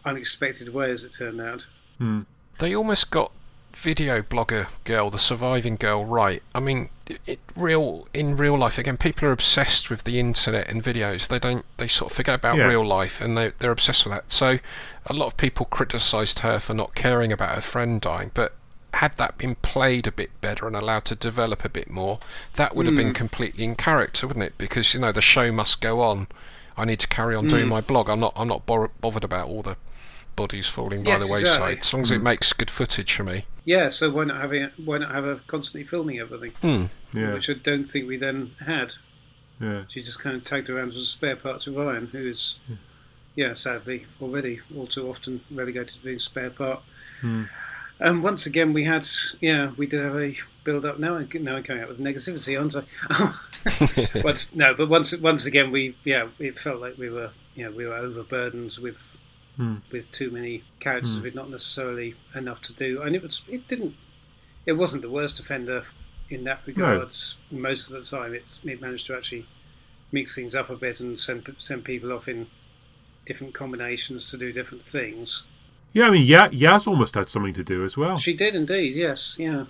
unexpected 0.04 0.72
way 0.72 0.90
as 0.90 1.04
it 1.04 1.12
turned 1.12 1.40
out. 1.40 1.66
Hmm. 1.98 2.22
They 2.58 2.74
almost 2.74 3.10
got 3.10 3.32
video 3.76 4.22
blogger 4.22 4.68
girl, 4.84 5.10
the 5.10 5.18
surviving 5.18 5.76
girl, 5.76 6.04
right. 6.04 6.42
I 6.54 6.60
mean, 6.60 6.90
it, 7.26 7.38
real 7.56 8.08
in 8.14 8.36
real 8.36 8.56
life 8.56 8.78
again, 8.78 8.96
people 8.96 9.28
are 9.28 9.32
obsessed 9.32 9.90
with 9.90 10.04
the 10.04 10.18
internet 10.18 10.68
and 10.68 10.82
videos. 10.82 11.28
They 11.28 11.38
don't. 11.38 11.64
They 11.76 11.88
sort 11.88 12.10
of 12.10 12.16
forget 12.16 12.36
about 12.36 12.56
Yeah. 12.56 12.66
real 12.66 12.84
life, 12.84 13.20
and 13.20 13.36
they 13.36 13.52
they're 13.58 13.70
obsessed 13.70 14.04
with 14.04 14.14
that. 14.14 14.32
So, 14.32 14.58
a 15.06 15.12
lot 15.12 15.26
of 15.26 15.36
people 15.36 15.66
criticised 15.66 16.40
her 16.40 16.58
for 16.58 16.74
not 16.74 16.94
caring 16.94 17.32
about 17.32 17.54
her 17.54 17.60
friend 17.60 18.00
dying, 18.00 18.30
but. 18.34 18.54
Had 18.98 19.16
that 19.16 19.36
been 19.38 19.56
played 19.56 20.06
a 20.06 20.12
bit 20.12 20.40
better 20.40 20.68
and 20.68 20.76
allowed 20.76 21.04
to 21.06 21.16
develop 21.16 21.64
a 21.64 21.68
bit 21.68 21.90
more, 21.90 22.20
that 22.54 22.76
would 22.76 22.86
have 22.86 22.94
been 22.94 23.10
mm. 23.10 23.16
completely 23.16 23.64
in 23.64 23.74
character, 23.74 24.28
wouldn't 24.28 24.44
it? 24.44 24.56
Because 24.56 24.94
you 24.94 25.00
know 25.00 25.10
the 25.10 25.20
show 25.20 25.50
must 25.50 25.80
go 25.80 26.00
on. 26.00 26.28
I 26.76 26.84
need 26.84 27.00
to 27.00 27.08
carry 27.08 27.34
on 27.34 27.48
doing 27.48 27.66
mm. 27.66 27.70
my 27.70 27.80
blog. 27.80 28.08
I'm 28.08 28.20
not. 28.20 28.34
I'm 28.36 28.46
not 28.46 28.66
bor- 28.66 28.92
bothered 29.00 29.24
about 29.24 29.48
all 29.48 29.62
the 29.62 29.76
bodies 30.36 30.68
falling 30.68 31.02
by 31.02 31.10
Yes, 31.12 31.26
the 31.26 31.32
wayside. 31.32 31.46
exactly. 31.72 31.78
As 31.78 31.92
long 31.92 32.02
as 32.02 32.10
it 32.10 32.22
makes 32.22 32.52
good 32.52 32.70
footage 32.70 33.12
for 33.14 33.24
me. 33.24 33.44
Yeah, 33.64 33.88
so 33.88 34.10
why 34.10 34.24
not 34.24 34.40
having 34.40 34.70
why 34.84 34.98
not 34.98 35.10
have 35.12 35.24
a 35.24 35.36
constantly 35.46 35.84
filming 35.86 36.18
everything, 36.18 36.52
Hmm. 36.60 36.86
yeah 37.18 37.32
which 37.34 37.48
I 37.48 37.54
don't 37.54 37.84
think 37.84 38.06
we 38.08 38.16
then 38.16 38.52
had. 38.64 38.94
yeah 39.60 39.84
She 39.88 40.02
just 40.02 40.20
kind 40.20 40.36
of 40.36 40.44
tagged 40.44 40.68
around 40.68 40.88
as 40.88 40.96
a 40.96 41.04
spare 41.04 41.36
part 41.36 41.60
to 41.62 41.72
Ryan, 41.72 42.08
who 42.08 42.26
is, 42.26 42.58
yeah, 43.36 43.52
sadly 43.54 44.06
already 44.20 44.60
all 44.76 44.86
too 44.86 45.08
often 45.08 45.40
relegated 45.50 45.88
to 45.90 46.00
being 46.02 46.16
a 46.16 46.20
spare 46.20 46.50
part. 46.50 46.82
Hmm. 47.20 47.44
And 48.00 48.22
once 48.24 48.44
again, 48.44 48.72
we 48.72 48.84
had, 48.84 49.06
yeah, 49.40 49.70
we 49.76 49.86
did 49.86 50.02
have 50.04 50.16
a 50.16 50.34
build 50.64 50.84
up. 50.84 50.98
Now, 50.98 51.14
I'm 51.16 51.28
now 51.40 51.56
I'm 51.56 51.62
coming 51.62 51.82
out 51.82 51.88
with 51.88 52.00
negativity, 52.00 52.58
aren't 52.58 52.74
I? 52.76 54.20
but 54.22 54.50
no, 54.54 54.74
but 54.74 54.88
once 54.88 55.16
once 55.18 55.46
again, 55.46 55.70
we 55.70 55.94
yeah, 56.04 56.26
it 56.38 56.58
felt 56.58 56.80
like 56.80 56.98
we 56.98 57.08
were, 57.08 57.30
you 57.54 57.64
know, 57.64 57.70
we 57.70 57.86
were 57.86 57.94
overburdened 57.94 58.76
with 58.82 59.18
Hmm. 59.56 59.76
with 59.92 60.10
too 60.10 60.32
many 60.32 60.64
characters 60.80 61.20
with 61.20 61.36
not 61.36 61.48
necessarily 61.48 62.16
enough 62.34 62.60
to 62.62 62.72
do, 62.74 63.02
and 63.02 63.14
it 63.14 63.22
was 63.22 63.42
it 63.48 63.68
didn't, 63.68 63.94
it 64.66 64.72
wasn't 64.72 65.02
the 65.02 65.10
worst 65.10 65.38
offender 65.38 65.84
in 66.28 66.42
that 66.44 66.60
regard. 66.66 67.14
Most 67.52 67.90
of 67.90 67.94
the 67.94 68.02
time, 68.02 68.34
it 68.34 68.44
it 68.64 68.80
managed 68.80 69.06
to 69.06 69.16
actually 69.16 69.46
mix 70.10 70.34
things 70.34 70.54
up 70.56 70.70
a 70.70 70.76
bit 70.76 71.00
and 71.00 71.16
send 71.18 71.54
send 71.58 71.84
people 71.84 72.12
off 72.12 72.26
in 72.26 72.48
different 73.26 73.54
combinations 73.54 74.28
to 74.30 74.36
do 74.36 74.52
different 74.52 74.82
things. 74.82 75.44
yeah. 75.92 76.08
I 76.08 76.10
mean, 76.10 76.26
Ya 76.26 76.48
Yaz 76.48 76.86
almost 76.88 77.14
had 77.14 77.28
something 77.28 77.54
to 77.54 77.62
do 77.64 77.84
as 77.84 77.96
well. 77.96 78.16
She 78.16 78.34
did 78.34 78.54
indeed, 78.56 78.94
yes, 78.94 79.36
yeah, 79.38 79.66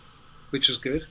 which 0.51 0.67
was 0.69 0.79
good. 0.79 1.07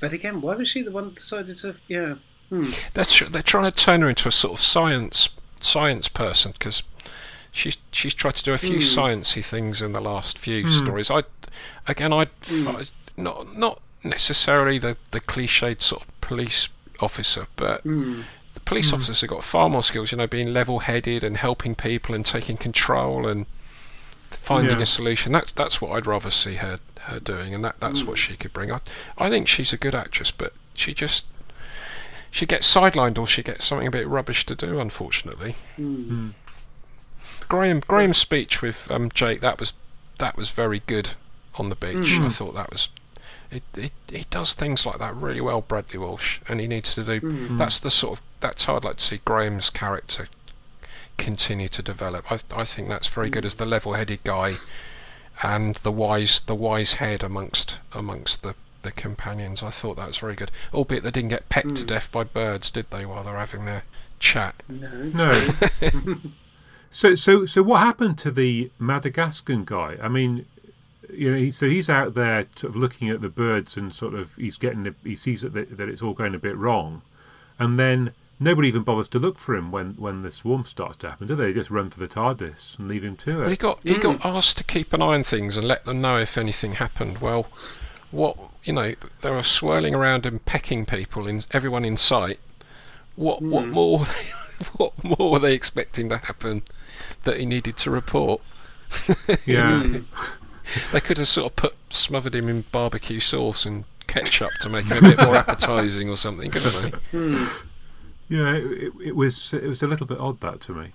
But 0.00 0.12
again, 0.12 0.40
why 0.40 0.54
was 0.56 0.68
she 0.68 0.82
the 0.82 0.90
one 0.90 1.06
that 1.06 1.14
decided 1.16 1.56
to? 1.58 1.74
Yeah, 1.88 2.14
hmm. 2.50 2.70
They're, 2.94 3.04
tr- 3.04 3.24
they're 3.26 3.42
trying 3.42 3.70
to 3.70 3.76
turn 3.76 4.02
her 4.02 4.08
into 4.08 4.28
a 4.28 4.32
sort 4.32 4.54
of 4.54 4.60
science 4.60 5.28
science 5.60 6.08
person 6.08 6.52
because 6.52 6.82
she's 7.52 7.76
she's 7.92 8.14
tried 8.14 8.34
to 8.36 8.42
do 8.42 8.52
a 8.52 8.58
few 8.58 8.78
Hmm. 8.80 8.98
sciencey 8.98 9.44
things 9.44 9.80
in 9.82 9.92
the 9.92 10.00
last 10.00 10.38
few 10.38 10.68
stories. 10.70 11.10
I 11.10 11.22
again, 11.86 12.12
I 12.12 12.26
Hmm. 12.46 12.82
not 13.16 13.56
not 13.56 13.80
necessarily 14.02 14.78
the 14.78 14.96
the 15.12 15.20
cliched 15.20 15.80
sort 15.82 16.02
of 16.02 16.20
police 16.20 16.68
officer, 17.00 17.46
but 17.56 17.82
Hmm. 17.82 18.22
the 18.54 18.60
police 18.60 18.92
officers 18.92 19.20
have 19.20 19.30
got 19.30 19.44
far 19.44 19.68
more 19.68 19.82
skills. 19.82 20.10
You 20.12 20.18
know, 20.18 20.26
being 20.26 20.52
level-headed 20.52 21.22
and 21.22 21.36
helping 21.36 21.74
people 21.74 22.14
and 22.14 22.24
taking 22.26 22.56
control 22.56 23.28
and 23.28 23.46
finding 24.30 24.76
Yeah. 24.78 24.82
a 24.82 24.86
solution. 24.86 25.32
That's 25.32 25.52
that's 25.52 25.80
what 25.80 25.92
I'd 25.92 26.06
rather 26.06 26.30
see 26.30 26.56
her 26.56 26.80
her 27.06 27.20
doing, 27.20 27.54
and 27.54 27.64
that 27.64 27.76
that's 27.80 28.04
what 28.04 28.16
she 28.18 28.36
could 28.36 28.52
bring. 28.52 28.72
I 28.72 28.78
I 29.18 29.28
think 29.28 29.46
she's 29.48 29.72
a 29.72 29.76
good 29.76 29.94
actress, 29.94 30.30
but 30.30 30.52
she 30.74 30.94
just 30.94 31.26
she 32.30 32.46
gets 32.46 32.72
sidelined 32.74 33.18
or 33.18 33.26
she 33.26 33.42
gets 33.42 33.66
something 33.66 33.86
a 33.88 33.90
bit 33.90 34.08
rubbish 34.08 34.46
to 34.46 34.54
do. 34.54 34.80
Unfortunately, 34.80 35.54
Hmm. 35.76 36.30
Graham 37.52 37.80
Graham's 37.80 38.16
speech 38.16 38.62
with 38.62 38.90
um, 38.90 39.10
Jake 39.10 39.42
that 39.42 39.60
was 39.60 39.74
that 40.18 40.38
was 40.38 40.48
very 40.48 40.80
good 40.86 41.10
on 41.56 41.68
the 41.68 41.74
beach. 41.74 42.16
Mm. 42.18 42.24
I 42.24 42.28
thought 42.30 42.54
that 42.54 42.70
was. 42.70 42.88
It, 43.50 43.62
it, 43.76 43.92
he 44.08 44.24
does 44.30 44.54
things 44.54 44.86
like 44.86 44.98
that 45.00 45.14
really 45.14 45.42
well, 45.42 45.60
Bradley 45.60 45.98
Walsh, 45.98 46.40
and 46.48 46.58
he 46.60 46.66
needs 46.66 46.94
to 46.94 47.04
do. 47.04 47.20
Mm. 47.20 47.48
Mm. 47.48 47.58
That's 47.58 47.78
the 47.78 47.90
sort 47.90 48.18
of 48.18 48.24
that's 48.40 48.64
how 48.64 48.76
I'd 48.76 48.84
like 48.84 48.96
to 48.96 49.04
see 49.04 49.20
Graham's 49.26 49.68
character 49.68 50.28
continue 51.18 51.68
to 51.68 51.82
develop. 51.82 52.32
I, 52.32 52.38
I 52.56 52.64
think 52.64 52.88
that's 52.88 53.06
very 53.06 53.28
good 53.28 53.44
as 53.44 53.56
the 53.56 53.66
level-headed 53.66 54.24
guy 54.24 54.54
and 55.42 55.74
the 55.76 55.92
wise 55.92 56.40
the 56.40 56.54
wise 56.54 56.94
head 56.94 57.22
amongst 57.22 57.78
amongst 57.92 58.42
the, 58.42 58.54
the 58.80 58.92
companions. 58.92 59.62
I 59.62 59.68
thought 59.68 59.98
that 59.98 60.08
was 60.08 60.18
very 60.18 60.36
good. 60.36 60.50
Albeit 60.72 61.02
they 61.02 61.10
didn't 61.10 61.28
get 61.28 61.50
pecked 61.50 61.76
to 61.76 61.84
death 61.84 62.10
by 62.10 62.24
birds, 62.24 62.70
did 62.70 62.90
they, 62.90 63.04
while 63.04 63.24
they're 63.24 63.36
having 63.36 63.66
their 63.66 63.84
chat? 64.18 64.62
no, 64.70 65.02
No. 65.12 66.18
so 66.92 67.14
so 67.14 67.46
so 67.46 67.62
what 67.62 67.80
happened 67.80 68.18
to 68.18 68.30
the 68.30 68.70
Madagascan 68.78 69.64
guy? 69.64 69.96
I 70.00 70.08
mean, 70.08 70.44
you 71.12 71.32
know, 71.32 71.38
he, 71.38 71.50
so 71.50 71.68
he's 71.68 71.90
out 71.90 72.14
there 72.14 72.46
sort 72.54 72.74
of 72.74 72.76
looking 72.76 73.08
at 73.08 73.22
the 73.22 73.30
birds 73.30 73.76
and 73.76 73.92
sort 73.92 74.14
of 74.14 74.36
he's 74.36 74.58
getting 74.58 74.84
the, 74.84 74.94
he 75.02 75.16
sees 75.16 75.40
that 75.40 75.54
that 75.54 75.88
it's 75.88 76.02
all 76.02 76.12
going 76.12 76.34
a 76.34 76.38
bit 76.38 76.56
wrong, 76.56 77.00
and 77.58 77.80
then 77.80 78.12
nobody 78.38 78.68
even 78.68 78.82
bothers 78.82 79.08
to 79.08 79.18
look 79.18 79.38
for 79.38 79.56
him 79.56 79.70
when 79.70 79.94
when 79.94 80.22
the 80.22 80.30
swarm 80.30 80.66
starts 80.66 80.98
to 80.98 81.10
happen, 81.10 81.26
do 81.26 81.34
they? 81.34 81.46
They 81.46 81.52
just 81.54 81.70
run 81.70 81.88
for 81.88 81.98
the 81.98 82.08
TARDIS 82.08 82.78
and 82.78 82.88
leave 82.88 83.04
him 83.04 83.16
to 83.18 83.38
Well, 83.38 83.46
he 83.46 83.54
it. 83.54 83.58
got 83.58 83.80
he 83.82 83.98
got 83.98 84.20
hmm. 84.20 84.28
asked 84.28 84.58
to 84.58 84.64
keep 84.64 84.92
an 84.92 85.00
eye 85.00 85.14
on 85.14 85.22
things 85.22 85.56
and 85.56 85.66
let 85.66 85.86
them 85.86 86.02
know 86.02 86.18
if 86.18 86.36
anything 86.36 86.74
happened. 86.74 87.18
Well, 87.18 87.46
what 88.10 88.36
you 88.64 88.74
know, 88.74 88.94
they 89.22 89.30
were 89.30 89.42
swirling 89.42 89.94
around 89.94 90.26
and 90.26 90.44
pecking 90.44 90.84
people 90.84 91.26
in 91.26 91.44
everyone 91.52 91.86
in 91.86 91.96
sight. 91.96 92.38
What 93.16 93.40
what 93.40 93.64
hmm. 93.64 93.70
more 93.70 93.98
were 94.00 94.04
they, 94.04 94.32
what 94.76 95.04
more 95.04 95.30
were 95.30 95.38
they 95.38 95.54
expecting 95.54 96.08
to 96.10 96.18
happen 96.18 96.62
that 97.24 97.38
he 97.38 97.46
needed 97.46 97.76
to 97.78 97.90
report? 97.90 98.40
Yeah. 99.46 99.82
Hmm. 99.82 99.98
They 100.92 101.00
could 101.00 101.18
have 101.18 101.28
sort 101.28 101.50
of 101.50 101.56
put 101.56 101.74
smothered 101.90 102.34
him 102.34 102.48
in 102.48 102.62
barbecue 102.72 103.20
sauce 103.20 103.66
and 103.66 103.84
ketchup 104.06 104.50
to 104.60 104.68
make 104.68 104.84
him 104.86 104.98
a 104.98 105.08
bit 105.08 105.24
more 105.24 105.34
appetising 105.36 106.08
or 106.08 106.16
something, 106.16 106.50
couldn't 106.50 106.94
they? 107.12 107.46
Yeah, 108.28 108.54
it, 108.54 108.64
it, 108.64 108.92
it 109.06 109.16
was 109.16 109.52
it 109.52 109.64
was 109.64 109.82
a 109.82 109.86
little 109.86 110.06
bit 110.06 110.20
odd 110.20 110.40
that 110.40 110.60
to 110.62 110.72
me. 110.72 110.92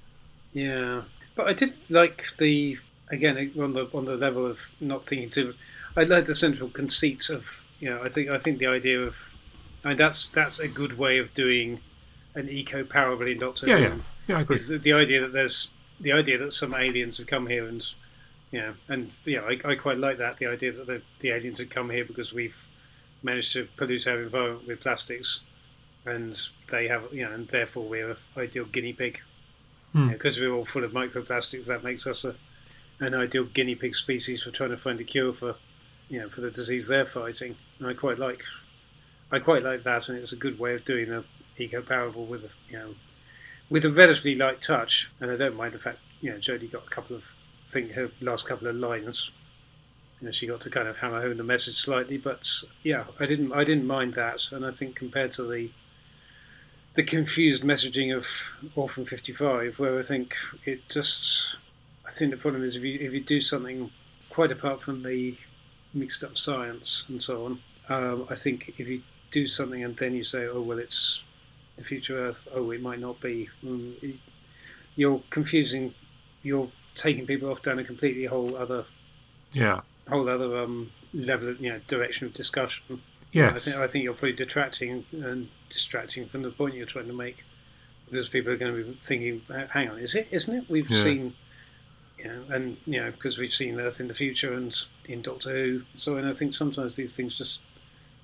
Yeah, 0.53 1.03
but 1.35 1.47
I 1.47 1.53
did 1.53 1.73
like 1.89 2.25
the 2.37 2.77
again 3.09 3.51
on 3.59 3.73
the 3.73 3.89
on 3.93 4.05
the 4.05 4.15
level 4.15 4.45
of 4.45 4.71
not 4.79 5.05
thinking 5.05 5.29
too. 5.29 5.47
much. 5.47 5.55
I 5.95 6.03
like 6.03 6.25
the 6.25 6.35
central 6.35 6.69
conceit 6.69 7.29
of 7.29 7.65
you 7.79 7.89
know 7.89 8.01
I 8.01 8.09
think 8.09 8.29
I 8.29 8.37
think 8.37 8.59
the 8.59 8.67
idea 8.67 9.01
of 9.01 9.35
and 9.83 9.97
that's 9.97 10.27
that's 10.27 10.59
a 10.59 10.67
good 10.67 10.97
way 10.97 11.17
of 11.17 11.33
doing 11.33 11.81
an 12.37 12.49
eco 12.49 12.83
parable 12.83 13.27
in 13.27 13.39
Doctor 13.39 13.67
Yeah, 13.67 13.77
Who. 13.77 13.83
yeah, 13.83 13.95
yeah. 14.27 14.37
I 14.37 14.41
agree. 14.41 14.55
Is 14.55 14.69
the, 14.69 14.77
the 14.77 14.93
idea 14.93 15.21
that 15.21 15.33
there's 15.33 15.71
the 15.99 16.11
idea 16.11 16.37
that 16.37 16.51
some 16.53 16.73
aliens 16.75 17.17
have 17.17 17.27
come 17.27 17.47
here 17.47 17.67
and 17.67 17.83
yeah, 18.51 18.73
and 18.87 19.11
yeah 19.25 19.41
I, 19.41 19.59
I 19.65 19.75
quite 19.75 19.97
like 19.97 20.17
that 20.19 20.37
the 20.37 20.45
idea 20.47 20.71
that 20.71 20.87
the, 20.87 21.01
the 21.19 21.31
aliens 21.31 21.59
have 21.59 21.69
come 21.69 21.89
here 21.89 22.05
because 22.05 22.31
we've 22.33 22.67
managed 23.23 23.51
to 23.53 23.67
pollute 23.77 24.07
our 24.07 24.21
environment 24.21 24.67
with 24.67 24.79
plastics 24.79 25.43
and 26.05 26.39
they 26.69 26.87
have 26.87 27.03
you 27.11 27.25
know 27.25 27.31
and 27.33 27.47
therefore 27.49 27.83
we're 27.89 28.11
an 28.11 28.17
ideal 28.37 28.65
guinea 28.65 28.93
pig 28.93 29.21
Hmm. 29.93 30.09
because 30.09 30.37
we're 30.37 30.51
all 30.51 30.65
full 30.65 30.83
of 30.83 30.91
microplastics 30.91 31.67
that 31.67 31.81
makes 31.81 32.05
us 32.05 32.25
a, 32.25 32.35
an 32.99 33.13
ideal 33.15 33.45
guinea 33.45 33.73
pig 33.75 33.95
species 33.95 34.43
for 34.43 34.51
trying 34.51 34.69
to 34.71 34.77
find 34.77 34.99
a 34.99 35.03
cure 35.05 35.33
for 35.33 35.55
you 36.09 36.19
know 36.19 36.27
for 36.29 36.41
the 36.41 36.51
disease 36.51 36.87
they're 36.89 37.05
fighting 37.05 37.55
and 37.79 37.87
I 37.87 37.93
quite 37.93 38.19
like 38.19 38.43
I 39.31 39.39
quite 39.39 39.63
like 39.63 39.83
that 39.83 40.09
and 40.09 40.17
it's 40.17 40.33
a 40.33 40.37
good 40.37 40.59
way 40.59 40.75
of 40.75 40.83
doing 40.85 41.09
a 41.11 41.23
eco 41.57 41.81
parable 41.81 42.25
with 42.25 42.43
a, 42.43 42.49
you 42.71 42.79
know 42.79 42.95
with 43.69 43.83
a 43.83 43.89
relatively 43.89 44.35
light 44.35 44.61
touch. 44.61 45.11
And 45.19 45.31
I 45.31 45.35
don't 45.35 45.55
mind 45.55 45.73
the 45.73 45.79
fact 45.79 45.99
you 46.21 46.31
know 46.31 46.37
Jodie 46.37 46.71
got 46.71 46.85
a 46.85 46.89
couple 46.89 47.15
of 47.15 47.33
I 47.63 47.69
think 47.69 47.91
her 47.91 48.11
last 48.21 48.47
couple 48.47 48.67
of 48.67 48.75
lines 48.75 49.31
you 50.21 50.25
know 50.25 50.31
she 50.31 50.47
got 50.47 50.61
to 50.61 50.69
kind 50.69 50.87
of 50.87 50.97
hammer 50.97 51.21
home 51.21 51.37
the 51.37 51.43
message 51.43 51.75
slightly. 51.75 52.17
But 52.17 52.63
yeah 52.83 53.05
I 53.19 53.25
didn't 53.25 53.51
I 53.53 53.63
didn't 53.63 53.87
mind 53.87 54.13
that. 54.15 54.51
And 54.51 54.65
I 54.65 54.71
think 54.71 54.95
compared 54.95 55.31
to 55.33 55.43
the 55.43 55.71
the 56.93 57.03
confused 57.03 57.63
messaging 57.63 58.15
of 58.15 58.55
Orphan 58.75 59.05
55 59.05 59.77
where 59.77 59.99
I 59.99 60.01
think 60.01 60.35
it 60.65 60.89
just 60.89 61.55
I 62.07 62.11
think 62.11 62.31
the 62.31 62.37
problem 62.37 62.63
is 62.63 62.75
if 62.75 62.83
you 62.83 62.97
if 62.99 63.13
you 63.13 63.21
do 63.21 63.39
something 63.39 63.91
quite 64.29 64.51
apart 64.51 64.81
from 64.81 65.03
the 65.03 65.35
mixed 65.93 66.23
up 66.23 66.37
science 66.37 67.05
and 67.07 67.21
so 67.21 67.45
on 67.45 67.59
um, 67.89 68.27
I 68.29 68.35
think 68.35 68.73
if 68.77 68.87
you 68.87 69.03
do 69.29 69.45
something 69.45 69.83
and 69.83 69.95
then 69.95 70.15
you 70.15 70.23
say 70.23 70.47
oh 70.47 70.61
well 70.61 70.79
it's 70.79 71.23
the 71.77 71.83
future 71.83 72.17
Earth 72.19 72.47
oh 72.53 72.71
it 72.71 72.81
might 72.81 72.99
not 72.99 73.19
be 73.21 73.49
mm, 73.63 74.17
you're 74.95 75.21
confusing 75.29 75.93
you're 76.43 76.69
taking 76.95 77.25
people 77.25 77.49
off 77.49 77.61
down 77.61 77.79
a 77.79 77.83
completely 77.83 78.25
whole 78.25 78.55
other 78.55 78.85
Yeah. 79.53 79.81
whole 80.09 80.27
other 80.29 80.57
um, 80.57 80.91
level 81.13 81.49
of 81.49 81.61
you 81.61 81.69
know 81.71 81.79
direction 81.87 82.27
of 82.27 82.33
discussion 82.33 82.83
I 82.89 82.99
Yes. 83.33 83.65
think 83.65 83.75
I 83.77 83.85
think 83.87 84.03
you're 84.03 84.13
probably 84.13 84.33
detracting 84.33 85.05
and 85.11 85.49
distracting 85.69 86.27
from 86.27 86.41
the 86.43 86.49
point 86.49 86.73
you're 86.75 86.85
trying 86.87 87.07
to 87.07 87.13
make, 87.13 87.43
because 88.05 88.29
people 88.29 88.51
are 88.53 88.57
going 88.57 88.73
to 88.75 88.83
be 88.83 88.97
thinking, 88.99 89.41
"Hang 89.69 89.89
on, 89.89 89.99
is 89.99 90.15
it? 90.15 90.27
Isn't 90.31 90.55
it? 90.55 90.69
We've 90.69 90.89
Yeah. 90.89 91.03
seen 91.03 91.33
you 92.17 92.25
know, 92.29 92.43
and 92.49 92.77
you 92.87 92.99
know 93.01 93.11
because 93.11 93.37
we've 93.37 93.53
seen 93.53 93.79
Earth 93.79 93.99
in 93.99 94.07
the 94.07 94.15
future 94.15 94.53
and 94.53 94.73
in 95.07 95.21
Doctor 95.21 95.51
Who, 95.53 95.81
so 95.95 96.15
and 96.17 96.25
I 96.27 96.31
think 96.31 96.53
sometimes 96.53 96.95
these 96.95 97.15
things 97.17 97.37
just 97.37 97.61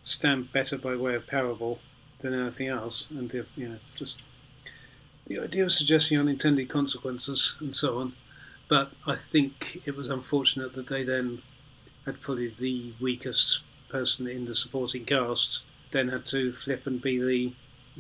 stand 0.02 0.52
better 0.54 0.78
by 0.78 0.96
way 0.96 1.14
of 1.16 1.28
parable 1.28 1.80
than 2.20 2.34
anything 2.34 2.68
else, 2.68 3.10
and 3.12 3.30
the, 3.30 3.46
you 3.56 3.70
know 3.70 3.78
just 3.96 4.22
the 5.28 5.40
idea 5.40 5.64
of 5.64 5.72
suggesting 5.72 6.20
unintended 6.20 6.70
consequences 6.70 7.56
and 7.60 7.76
so 7.76 8.00
on. 8.00 8.14
But 8.68 8.92
I 9.06 9.16
think 9.16 9.82
it 9.86 9.96
was 9.96 10.10
unfortunate 10.10 10.74
that 10.74 10.88
they 10.88 11.04
then 11.04 11.42
had 12.06 12.20
probably 12.20 12.48
the 12.48 12.94
weakest 13.00 13.64
person 13.90 14.28
in 14.28 14.46
the 14.46 14.56
supporting 14.56 15.06
cast, 15.06 15.66
then 15.92 16.10
had 16.10 16.26
to 16.28 16.52
flip 16.52 16.88
and 16.88 17.02
be 17.02 17.20
the 17.20 17.54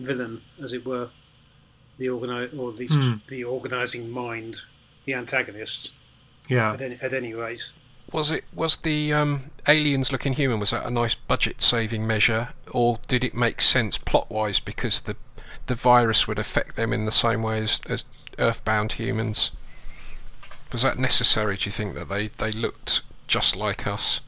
villain, 0.04 0.41
as 0.62 0.73
it 0.73 0.86
were, 0.86 1.10
the 1.97 2.10
organize 2.10 2.49
or 2.58 2.69
at 2.69 2.76
least 2.76 2.99
mm. 2.99 3.26
the 3.28 3.43
organising 3.43 4.10
mind, 4.10 4.62
the 5.06 5.13
antagonist. 5.13 5.93
Yeah. 6.49 6.73
At 6.73 6.82
any, 6.82 6.97
at 7.02 7.13
any 7.13 7.34
rate. 7.34 7.71
Was 8.13 8.30
it 8.30 8.43
was 8.54 8.78
the 8.78 9.12
um, 9.12 9.52
aliens 9.67 10.12
looking 10.12 10.34
human? 10.34 10.60
Was 10.60 10.69
that 10.69 10.86
a 10.86 10.91
nice 10.91 11.15
budget 11.15 11.63
saving 11.63 12.06
measure, 12.06 12.49
or 12.71 12.99
did 13.08 13.23
it 13.23 13.34
make 13.34 13.60
sense 13.60 13.97
plot 13.97 14.30
wise 14.30 14.60
because 14.60 15.02
the 15.02 15.15
the 15.65 15.76
virus 15.76 16.28
would 16.28 16.39
affect 16.39 16.76
them 16.76 16.93
in 16.93 17.06
the 17.06 17.12
same 17.12 17.41
way 17.41 17.62
as, 17.62 17.80
as 17.88 18.06
earthbound 18.38 18.93
humans? 18.93 19.52
Was 20.71 20.82
that 20.82 20.97
necessary? 20.97 21.56
Do 21.56 21.65
you 21.65 21.71
think 21.71 21.95
that 21.95 22.10
they, 22.10 22.28
they 22.28 22.52
looked 22.52 23.02
just 23.28 23.56
like 23.56 23.88
us? 23.88 24.21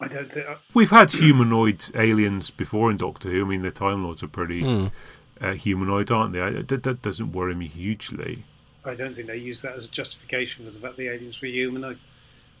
I 0.00 0.08
don't 0.08 0.32
think. 0.32 0.46
I... 0.46 0.56
We've 0.74 0.90
had 0.90 1.10
humanoid 1.10 1.84
aliens 1.94 2.50
before 2.50 2.90
in 2.90 2.96
Doctor 2.96 3.30
Who. 3.30 3.44
I 3.44 3.48
mean, 3.48 3.62
the 3.62 3.70
Time 3.70 4.04
Lords 4.04 4.22
are 4.22 4.28
pretty 4.28 4.62
mm. 4.62 4.92
uh, 5.40 5.52
humanoid, 5.52 6.10
aren't 6.10 6.32
they? 6.32 6.40
I, 6.40 6.50
that, 6.62 6.82
that 6.82 7.02
doesn't 7.02 7.32
worry 7.32 7.54
me 7.54 7.68
hugely. 7.68 8.44
I 8.84 8.94
don't 8.94 9.14
think 9.14 9.28
they 9.28 9.36
use 9.36 9.62
that 9.62 9.76
as 9.76 9.86
a 9.86 9.90
justification 9.90 10.64
for 10.64 10.70
the 10.72 10.78
fact 10.78 10.96
the 10.96 11.08
aliens 11.08 11.40
were 11.40 11.48
human. 11.48 11.84
I, 11.84 11.96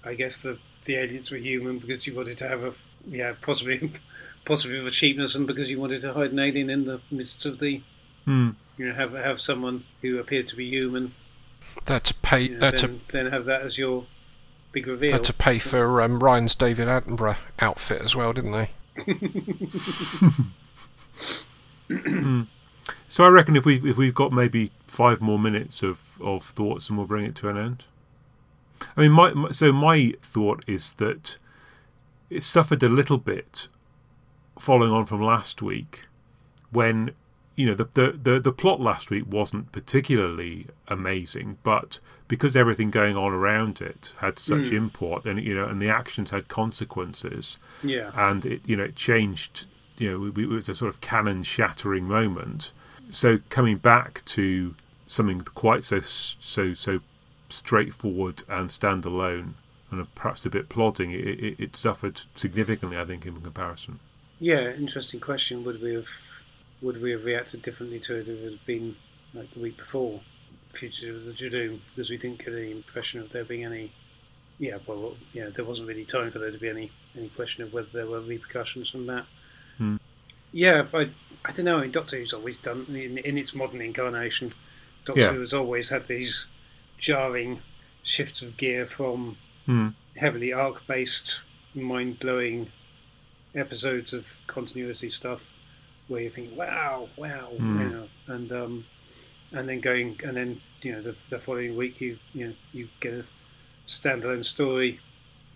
I 0.04 0.14
guess 0.14 0.42
the 0.42 0.58
the 0.84 0.96
aliens 0.96 1.30
were 1.30 1.36
human 1.36 1.78
because 1.78 2.06
you 2.06 2.14
wanted 2.14 2.38
to 2.38 2.48
have 2.48 2.62
a 2.62 2.74
yeah 3.06 3.34
possibly 3.40 3.92
possibly 4.44 4.78
of 4.78 4.86
a 4.86 4.90
cheapness 4.90 5.34
and 5.34 5.46
because 5.46 5.70
you 5.70 5.78
wanted 5.78 6.00
to 6.00 6.12
hide 6.12 6.32
an 6.32 6.38
alien 6.38 6.70
in 6.70 6.84
the 6.84 7.00
midst 7.10 7.46
of 7.46 7.58
the 7.58 7.82
mm. 8.26 8.54
you 8.76 8.88
know 8.88 8.94
have 8.94 9.12
have 9.12 9.40
someone 9.40 9.84
who 10.02 10.18
appeared 10.18 10.46
to 10.48 10.56
be 10.56 10.68
human. 10.68 11.14
That's 11.86 12.12
pay. 12.12 12.42
You 12.42 12.48
know, 12.50 12.58
that's 12.58 12.82
then, 12.82 13.00
a, 13.08 13.12
then 13.12 13.26
have 13.26 13.44
that 13.44 13.62
as 13.62 13.78
your 13.78 14.06
big 14.72 14.86
reveal. 14.86 15.12
Had 15.12 15.24
to 15.24 15.32
pay 15.32 15.58
for 15.58 16.02
um, 16.02 16.20
Ryan's 16.20 16.54
David 16.54 16.88
Attenborough 16.88 17.36
outfit 17.58 18.02
as 18.02 18.16
well, 18.16 18.32
didn't 18.32 18.52
they? 18.52 18.70
so 23.08 23.24
I 23.24 23.28
reckon 23.28 23.56
if 23.56 23.64
we 23.64 23.76
if 23.88 23.96
we've 23.96 24.14
got 24.14 24.32
maybe 24.32 24.72
five 24.86 25.20
more 25.20 25.38
minutes 25.38 25.82
of, 25.82 26.18
of 26.20 26.44
thoughts, 26.44 26.88
and 26.88 26.98
we'll 26.98 27.06
bring 27.06 27.24
it 27.24 27.34
to 27.36 27.48
an 27.48 27.56
end. 27.56 27.84
I 28.96 29.02
mean, 29.02 29.12
my, 29.12 29.32
my 29.32 29.50
so 29.50 29.72
my 29.72 30.14
thought 30.22 30.64
is 30.66 30.94
that 30.94 31.38
it 32.28 32.42
suffered 32.42 32.82
a 32.82 32.88
little 32.88 33.18
bit 33.18 33.68
following 34.58 34.92
on 34.92 35.06
from 35.06 35.22
last 35.22 35.62
week 35.62 36.06
when 36.70 37.12
you 37.56 37.66
know 37.66 37.74
the, 37.74 37.88
the, 37.94 38.18
the 38.22 38.40
the 38.40 38.52
plot 38.52 38.80
last 38.80 39.10
week 39.10 39.24
wasn't 39.28 39.70
particularly 39.72 40.66
amazing, 40.88 41.58
but 41.62 42.00
because 42.28 42.56
everything 42.56 42.90
going 42.90 43.16
on 43.16 43.32
around 43.32 43.80
it 43.80 44.14
had 44.18 44.38
such 44.38 44.68
mm. 44.68 44.72
import, 44.72 45.26
and 45.26 45.42
you 45.42 45.54
know, 45.54 45.66
and 45.66 45.82
the 45.82 45.90
actions 45.90 46.30
had 46.30 46.48
consequences, 46.48 47.58
yeah, 47.82 48.10
and 48.14 48.46
it 48.46 48.62
you 48.64 48.76
know 48.76 48.84
it 48.84 48.96
changed. 48.96 49.66
You 49.98 50.10
know, 50.10 50.42
it 50.42 50.48
was 50.48 50.70
a 50.70 50.74
sort 50.74 50.88
of 50.88 51.02
canon 51.02 51.42
shattering 51.42 52.04
moment. 52.04 52.72
So 53.10 53.40
coming 53.50 53.76
back 53.76 54.24
to 54.26 54.74
something 55.04 55.40
quite 55.40 55.84
so 55.84 56.00
so 56.00 56.72
so 56.72 57.00
straightforward 57.52 58.42
and 58.48 58.68
standalone, 58.68 59.54
and 59.90 60.14
perhaps 60.14 60.46
a 60.46 60.50
bit 60.50 60.68
plodding, 60.68 61.12
it, 61.12 61.26
it, 61.26 61.60
it 61.60 61.76
suffered 61.76 62.22
significantly, 62.34 62.98
I 62.98 63.04
think, 63.04 63.26
in 63.26 63.40
comparison. 63.40 64.00
Yeah, 64.38 64.72
interesting 64.72 65.20
question. 65.20 65.64
Would 65.64 65.82
we 65.82 65.94
have 65.94 66.08
would 66.82 67.00
we 67.02 67.10
have 67.10 67.24
reacted 67.24 67.62
differently 67.62 68.00
to 68.00 68.18
it 68.18 68.28
if 68.28 68.40
it 68.40 68.50
had 68.50 68.66
been 68.66 68.96
like 69.34 69.52
the 69.52 69.60
week 69.60 69.76
before 69.76 70.20
Fugitive 70.72 71.16
of 71.16 71.24
the 71.24 71.32
Judoon 71.32 71.80
because 71.94 72.10
we 72.10 72.16
didn't 72.16 72.38
get 72.44 72.54
any 72.54 72.70
impression 72.70 73.20
of 73.20 73.30
there 73.30 73.44
being 73.44 73.64
any 73.64 73.92
yeah 74.58 74.78
well 74.86 75.16
yeah 75.32 75.48
there 75.48 75.64
wasn't 75.64 75.88
really 75.88 76.04
time 76.04 76.30
for 76.30 76.38
there 76.38 76.50
to 76.50 76.58
be 76.58 76.68
any 76.68 76.92
any 77.16 77.28
question 77.28 77.64
of 77.64 77.72
whether 77.72 77.88
there 77.92 78.06
were 78.06 78.20
repercussions 78.20 78.88
from 78.88 79.06
that 79.06 79.26
hmm. 79.78 79.96
yeah 80.52 80.82
but 80.82 81.08
I 81.44 81.50
don't 81.50 81.64
know 81.64 81.78
I 81.78 81.82
mean, 81.82 81.90
Doctor 81.90 82.16
Who's 82.16 82.32
always 82.32 82.56
done 82.56 82.86
in, 82.88 83.18
in 83.18 83.36
its 83.36 83.52
modern 83.52 83.80
incarnation 83.80 84.52
Doctor 85.04 85.22
yeah. 85.22 85.32
Who 85.32 85.40
has 85.40 85.54
always 85.54 85.90
had 85.90 86.06
these 86.06 86.46
jarring 87.00 87.62
shifts 88.02 88.42
of 88.42 88.56
gear 88.56 88.86
from 88.86 89.36
hmm. 89.66 89.88
heavily 90.16 90.52
arc 90.52 90.86
based 90.86 91.42
mind 91.74 92.18
blowing 92.20 92.70
episodes 93.54 94.12
of 94.12 94.36
continuity 94.46 95.10
stuff 95.10 95.52
where 96.08 96.20
you 96.20 96.28
think, 96.28 96.56
wow, 96.56 97.08
wow, 97.16 97.48
mm. 97.56 97.80
you 97.80 97.88
know, 97.88 98.08
and 98.26 98.52
um, 98.52 98.84
and 99.52 99.68
then 99.68 99.80
going 99.80 100.18
and 100.24 100.36
then 100.36 100.60
you 100.82 100.92
know 100.92 101.00
the, 101.00 101.14
the 101.28 101.38
following 101.38 101.76
week 101.76 102.00
you 102.00 102.18
you 102.34 102.48
know 102.48 102.54
you 102.72 102.88
get 102.98 103.14
a 103.14 103.24
standalone 103.86 104.44
story. 104.44 105.00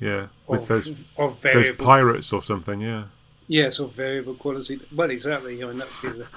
Yeah, 0.01 0.29
with 0.47 0.63
of, 0.63 0.69
those 0.69 0.91
of 1.19 1.43
those 1.43 1.71
pirates 1.73 2.33
or 2.33 2.43
something. 2.43 2.81
Yeah. 2.81 3.05
Yeah, 3.47 3.69
sort 3.69 3.91
of 3.91 3.97
variable 3.97 4.35
quality. 4.35 4.81
Well, 4.95 5.11
exactly. 5.11 5.63
I 5.63 5.67
mean, 5.67 5.77
that 5.77 5.89
would 6.03 6.13
be 6.13 6.19
the, 6.21 6.29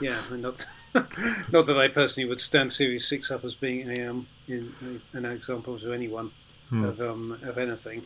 yeah, 0.00 0.16
I 0.24 0.32
mean, 0.32 0.42
not 0.42 0.64
not 1.50 1.66
that 1.66 1.78
I 1.78 1.88
personally 1.88 2.28
would 2.28 2.40
stand 2.40 2.72
Series 2.72 3.06
Six 3.06 3.30
up 3.30 3.44
as 3.44 3.54
being 3.54 3.88
a, 3.88 4.06
um, 4.08 4.26
in, 4.46 4.74
a, 5.14 5.16
an 5.16 5.24
example 5.24 5.78
to 5.78 5.92
anyone 5.92 6.32
hmm. 6.68 6.84
of 6.84 7.00
um, 7.00 7.38
of 7.42 7.56
anything, 7.56 8.02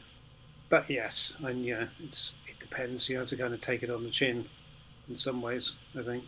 but 0.68 0.88
yes, 0.88 1.36
and 1.42 1.64
yeah, 1.64 1.86
it's 2.04 2.34
it 2.48 2.58
depends. 2.60 3.08
You 3.08 3.18
have 3.18 3.26
to 3.28 3.36
kind 3.36 3.52
of 3.52 3.60
take 3.60 3.82
it 3.82 3.90
on 3.90 4.04
the 4.04 4.10
chin 4.10 4.46
in 5.08 5.18
some 5.18 5.42
ways. 5.42 5.76
I 5.98 6.02
think, 6.02 6.24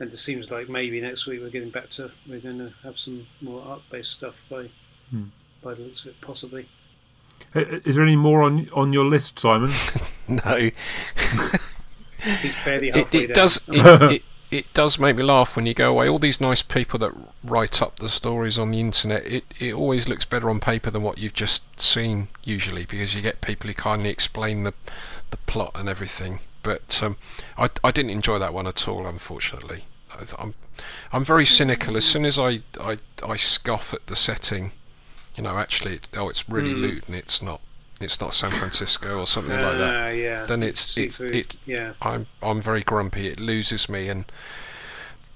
and 0.00 0.10
it 0.10 0.16
seems 0.16 0.50
like 0.50 0.70
maybe 0.70 1.00
next 1.00 1.26
week 1.26 1.40
we're 1.42 1.50
getting 1.50 1.70
back 1.70 1.90
to 1.90 2.10
we're 2.26 2.40
going 2.40 2.58
to 2.58 2.72
have 2.82 2.98
some 2.98 3.26
more 3.42 3.62
art-based 3.66 4.12
stuff 4.12 4.42
by 4.48 4.70
hmm. 5.10 5.24
by 5.62 5.74
the 5.74 5.82
looks 5.82 6.02
of 6.02 6.12
it, 6.12 6.20
possibly. 6.22 6.68
Is 7.54 7.96
there 7.96 8.04
any 8.04 8.16
more 8.16 8.42
on 8.42 8.70
on 8.72 8.94
your 8.94 9.04
list, 9.04 9.38
Simon? 9.38 9.70
no. 10.28 10.70
He's 12.40 12.54
barely 12.64 12.90
halfway 12.90 13.24
it, 13.24 13.30
it 13.30 13.34
does. 13.34 13.68
It, 13.68 14.12
it, 14.12 14.22
it 14.52 14.72
does 14.74 14.98
make 14.98 15.16
me 15.16 15.22
laugh 15.22 15.56
when 15.56 15.64
you 15.64 15.72
go 15.72 15.90
away. 15.90 16.08
All 16.08 16.18
these 16.18 16.40
nice 16.40 16.60
people 16.60 16.98
that 16.98 17.12
write 17.42 17.80
up 17.80 17.98
the 17.98 18.10
stories 18.10 18.58
on 18.58 18.70
the 18.70 18.80
internet, 18.80 19.26
it, 19.26 19.44
it 19.58 19.72
always 19.72 20.08
looks 20.08 20.26
better 20.26 20.50
on 20.50 20.60
paper 20.60 20.90
than 20.90 21.02
what 21.02 21.16
you've 21.16 21.32
just 21.32 21.80
seen 21.80 22.28
usually 22.44 22.84
because 22.84 23.14
you 23.14 23.22
get 23.22 23.40
people 23.40 23.68
who 23.68 23.74
kindly 23.74 24.10
explain 24.10 24.64
the 24.64 24.74
the 25.30 25.38
plot 25.38 25.72
and 25.74 25.88
everything. 25.88 26.40
But 26.62 27.02
um, 27.02 27.16
I, 27.56 27.70
I 27.82 27.90
didn't 27.90 28.10
enjoy 28.10 28.38
that 28.38 28.52
one 28.52 28.66
at 28.66 28.86
all, 28.86 29.06
unfortunately. 29.06 29.84
I'm 30.38 30.54
I'm 31.10 31.24
very 31.24 31.46
cynical. 31.46 31.96
As 31.96 32.04
soon 32.04 32.26
as 32.26 32.38
I, 32.38 32.60
I, 32.78 32.98
I 33.26 33.36
scoff 33.36 33.94
at 33.94 34.06
the 34.06 34.14
setting, 34.14 34.72
you 35.34 35.42
know, 35.42 35.56
actually, 35.56 35.94
it, 35.94 36.10
oh, 36.14 36.28
it's 36.28 36.48
really 36.48 36.92
mm. 36.92 37.06
and 37.06 37.16
It's 37.16 37.40
not. 37.40 37.62
It's 38.02 38.20
not 38.20 38.34
San 38.34 38.50
Francisco 38.50 39.20
or 39.20 39.26
something 39.26 39.56
uh, 39.56 39.62
like 39.62 39.78
that. 39.78 39.94
Ah, 39.94 40.08
yeah. 40.08 40.46
Then 40.46 40.62
it's 40.62 40.96
it, 40.96 41.20
it, 41.20 41.56
yeah. 41.66 41.94
I'm 42.02 42.26
I'm 42.42 42.60
very 42.60 42.82
grumpy. 42.82 43.28
It 43.28 43.40
loses 43.40 43.88
me 43.88 44.08
and 44.08 44.24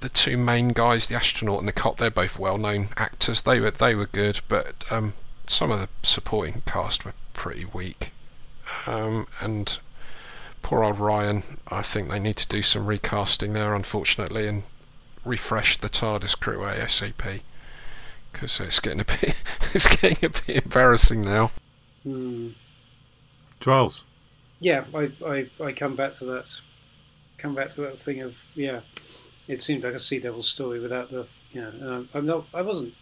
the 0.01 0.09
two 0.09 0.37
main 0.37 0.69
guys, 0.69 1.07
the 1.07 1.15
astronaut 1.15 1.59
and 1.59 1.69
the 1.69 1.73
cop, 1.73 1.99
they're 1.99 2.11
both 2.11 2.39
well-known 2.39 2.91
actors. 2.97 3.43
They 3.43 3.61
were 3.61 3.71
they 3.71 3.95
were 3.95 4.07
good, 4.07 4.41
but 4.49 4.85
um, 4.91 5.15
some 5.47 5.71
of 5.71 5.81
the 5.81 5.89
supporting 6.03 6.63
cast 6.67 7.05
were 7.05 7.15
pretty 7.33 7.65
weak. 7.65 8.13
Um, 8.87 9.27
and 9.41 9.79
poor 10.63 10.85
old 10.85 10.99
Ryan. 10.99 11.61
I 11.69 11.83
think 11.83 12.09
they 12.09 12.19
need 12.19 12.37
to 12.37 12.49
do 12.49 12.63
some 12.63 12.87
recasting 12.87 13.53
there, 13.53 13.75
unfortunately, 13.75 14.47
and 14.47 14.65
refresh 15.25 15.77
the 15.79 15.89
TARDIS 15.89 16.39
crew 16.39 16.59
ASAP 16.59 17.41
because 18.33 18.61
it's 18.61 18.81
getting 18.81 19.01
a 19.01 19.05
bit 19.05 19.35
it's 19.75 19.89
getting 19.89 20.19
a 20.23 20.29
bit 20.29 20.65
embarrassing 20.65 21.23
now. 21.23 21.51
Hmm. 22.07 22.51
Giles. 23.61 24.05
Yeah, 24.61 24.85
I, 24.95 25.11
I 25.27 25.51
I 25.63 25.73
come 25.73 25.97
back 25.97 26.13
to 26.15 26.25
that 26.27 26.61
come 27.37 27.55
back 27.55 27.71
to 27.71 27.83
that 27.83 27.99
thing 27.99 28.21
of 28.21 28.47
yeah, 28.55 28.81
it 29.49 29.61
seemed 29.61 29.85
like 29.85 29.95
a 29.95 29.99
Sea 29.99 30.21
Devil 30.21 30.43
story 30.43 30.81
without 30.81 31.11
the 31.11 31.27
you 31.53 31.61
know. 31.63 31.73
I'm, 31.97 32.09
I'm 32.15 32.27
not 32.27 32.47
I 32.55 32.63
wasn't 32.63 32.95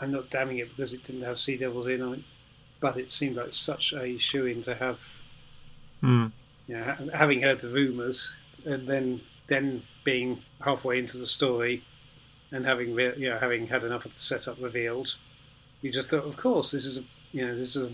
I'm 0.00 0.10
not 0.10 0.30
damning 0.30 0.58
it 0.58 0.70
because 0.70 0.94
it 0.94 1.02
didn't 1.02 1.22
have 1.22 1.38
Sea 1.38 1.56
Devils 1.56 1.86
in 1.86 2.14
it, 2.14 2.20
but 2.80 2.96
it 2.96 3.10
seemed 3.10 3.36
like 3.36 3.52
such 3.52 3.92
a 3.92 4.16
shoe 4.16 4.46
in 4.46 4.62
to 4.62 4.74
have. 4.74 5.22
Mm 6.02 6.32
you 6.66 6.76
know, 6.76 6.96
having 7.14 7.42
heard 7.42 7.60
the 7.60 7.68
rumours 7.68 8.34
and 8.64 8.86
then 8.86 9.20
then 9.46 9.82
being 10.04 10.42
halfway 10.60 10.98
into 10.98 11.18
the 11.18 11.26
story 11.26 11.82
and 12.50 12.64
having 12.64 12.94
re- 12.94 13.14
you 13.16 13.30
know 13.30 13.38
having 13.38 13.68
had 13.68 13.84
enough 13.84 14.04
of 14.04 14.12
the 14.12 14.18
setup 14.18 14.60
revealed, 14.60 15.16
you 15.80 15.90
just 15.90 16.10
thought, 16.10 16.24
of 16.24 16.36
course, 16.36 16.72
this 16.72 16.84
is 16.84 16.98
a 16.98 17.04
you 17.32 17.46
know 17.46 17.54
this 17.54 17.76
is 17.76 17.84
a 17.84 17.92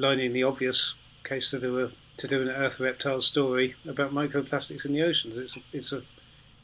blindingly 0.00 0.42
obvious 0.42 0.96
case 1.24 1.50
to 1.50 1.60
do 1.60 1.84
a 1.84 1.90
to 2.16 2.26
do 2.26 2.42
an 2.42 2.48
Earth 2.48 2.80
reptile 2.80 3.20
story 3.20 3.74
about 3.88 4.12
microplastics 4.12 4.84
in 4.84 4.92
the 4.92 5.02
oceans. 5.02 5.36
It's 5.36 5.58
it's 5.72 5.92
a 5.92 5.98
mm. 5.98 6.04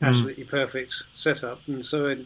absolutely 0.03 0.45
perfect 0.45 1.05
setup, 1.13 1.61
and 1.67 1.85
so 1.85 2.11
I 2.11 2.17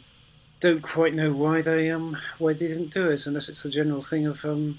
don't 0.60 0.82
quite 0.82 1.14
know 1.14 1.32
why 1.32 1.62
they 1.62 1.90
um 1.90 2.16
why 2.38 2.52
they 2.52 2.68
didn't 2.68 2.92
do 2.92 3.10
it, 3.10 3.26
unless 3.26 3.48
it's 3.48 3.62
the 3.62 3.70
general 3.70 4.02
thing 4.02 4.26
of 4.26 4.44
um 4.44 4.78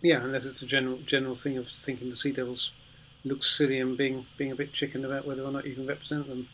yeah, 0.00 0.22
unless 0.22 0.46
it's 0.46 0.62
a 0.62 0.66
general 0.66 0.98
general 1.06 1.34
thing 1.34 1.56
of 1.56 1.68
thinking 1.68 2.10
the 2.10 2.16
Sea 2.16 2.32
Devils 2.32 2.72
look 3.24 3.42
silly 3.42 3.78
and 3.78 3.96
being 3.96 4.26
being 4.36 4.50
a 4.50 4.56
bit 4.56 4.72
chicken 4.72 5.04
about 5.04 5.26
whether 5.26 5.42
or 5.42 5.52
not 5.52 5.66
you 5.66 5.74
can 5.74 5.86
represent 5.86 6.28
them 6.28 6.48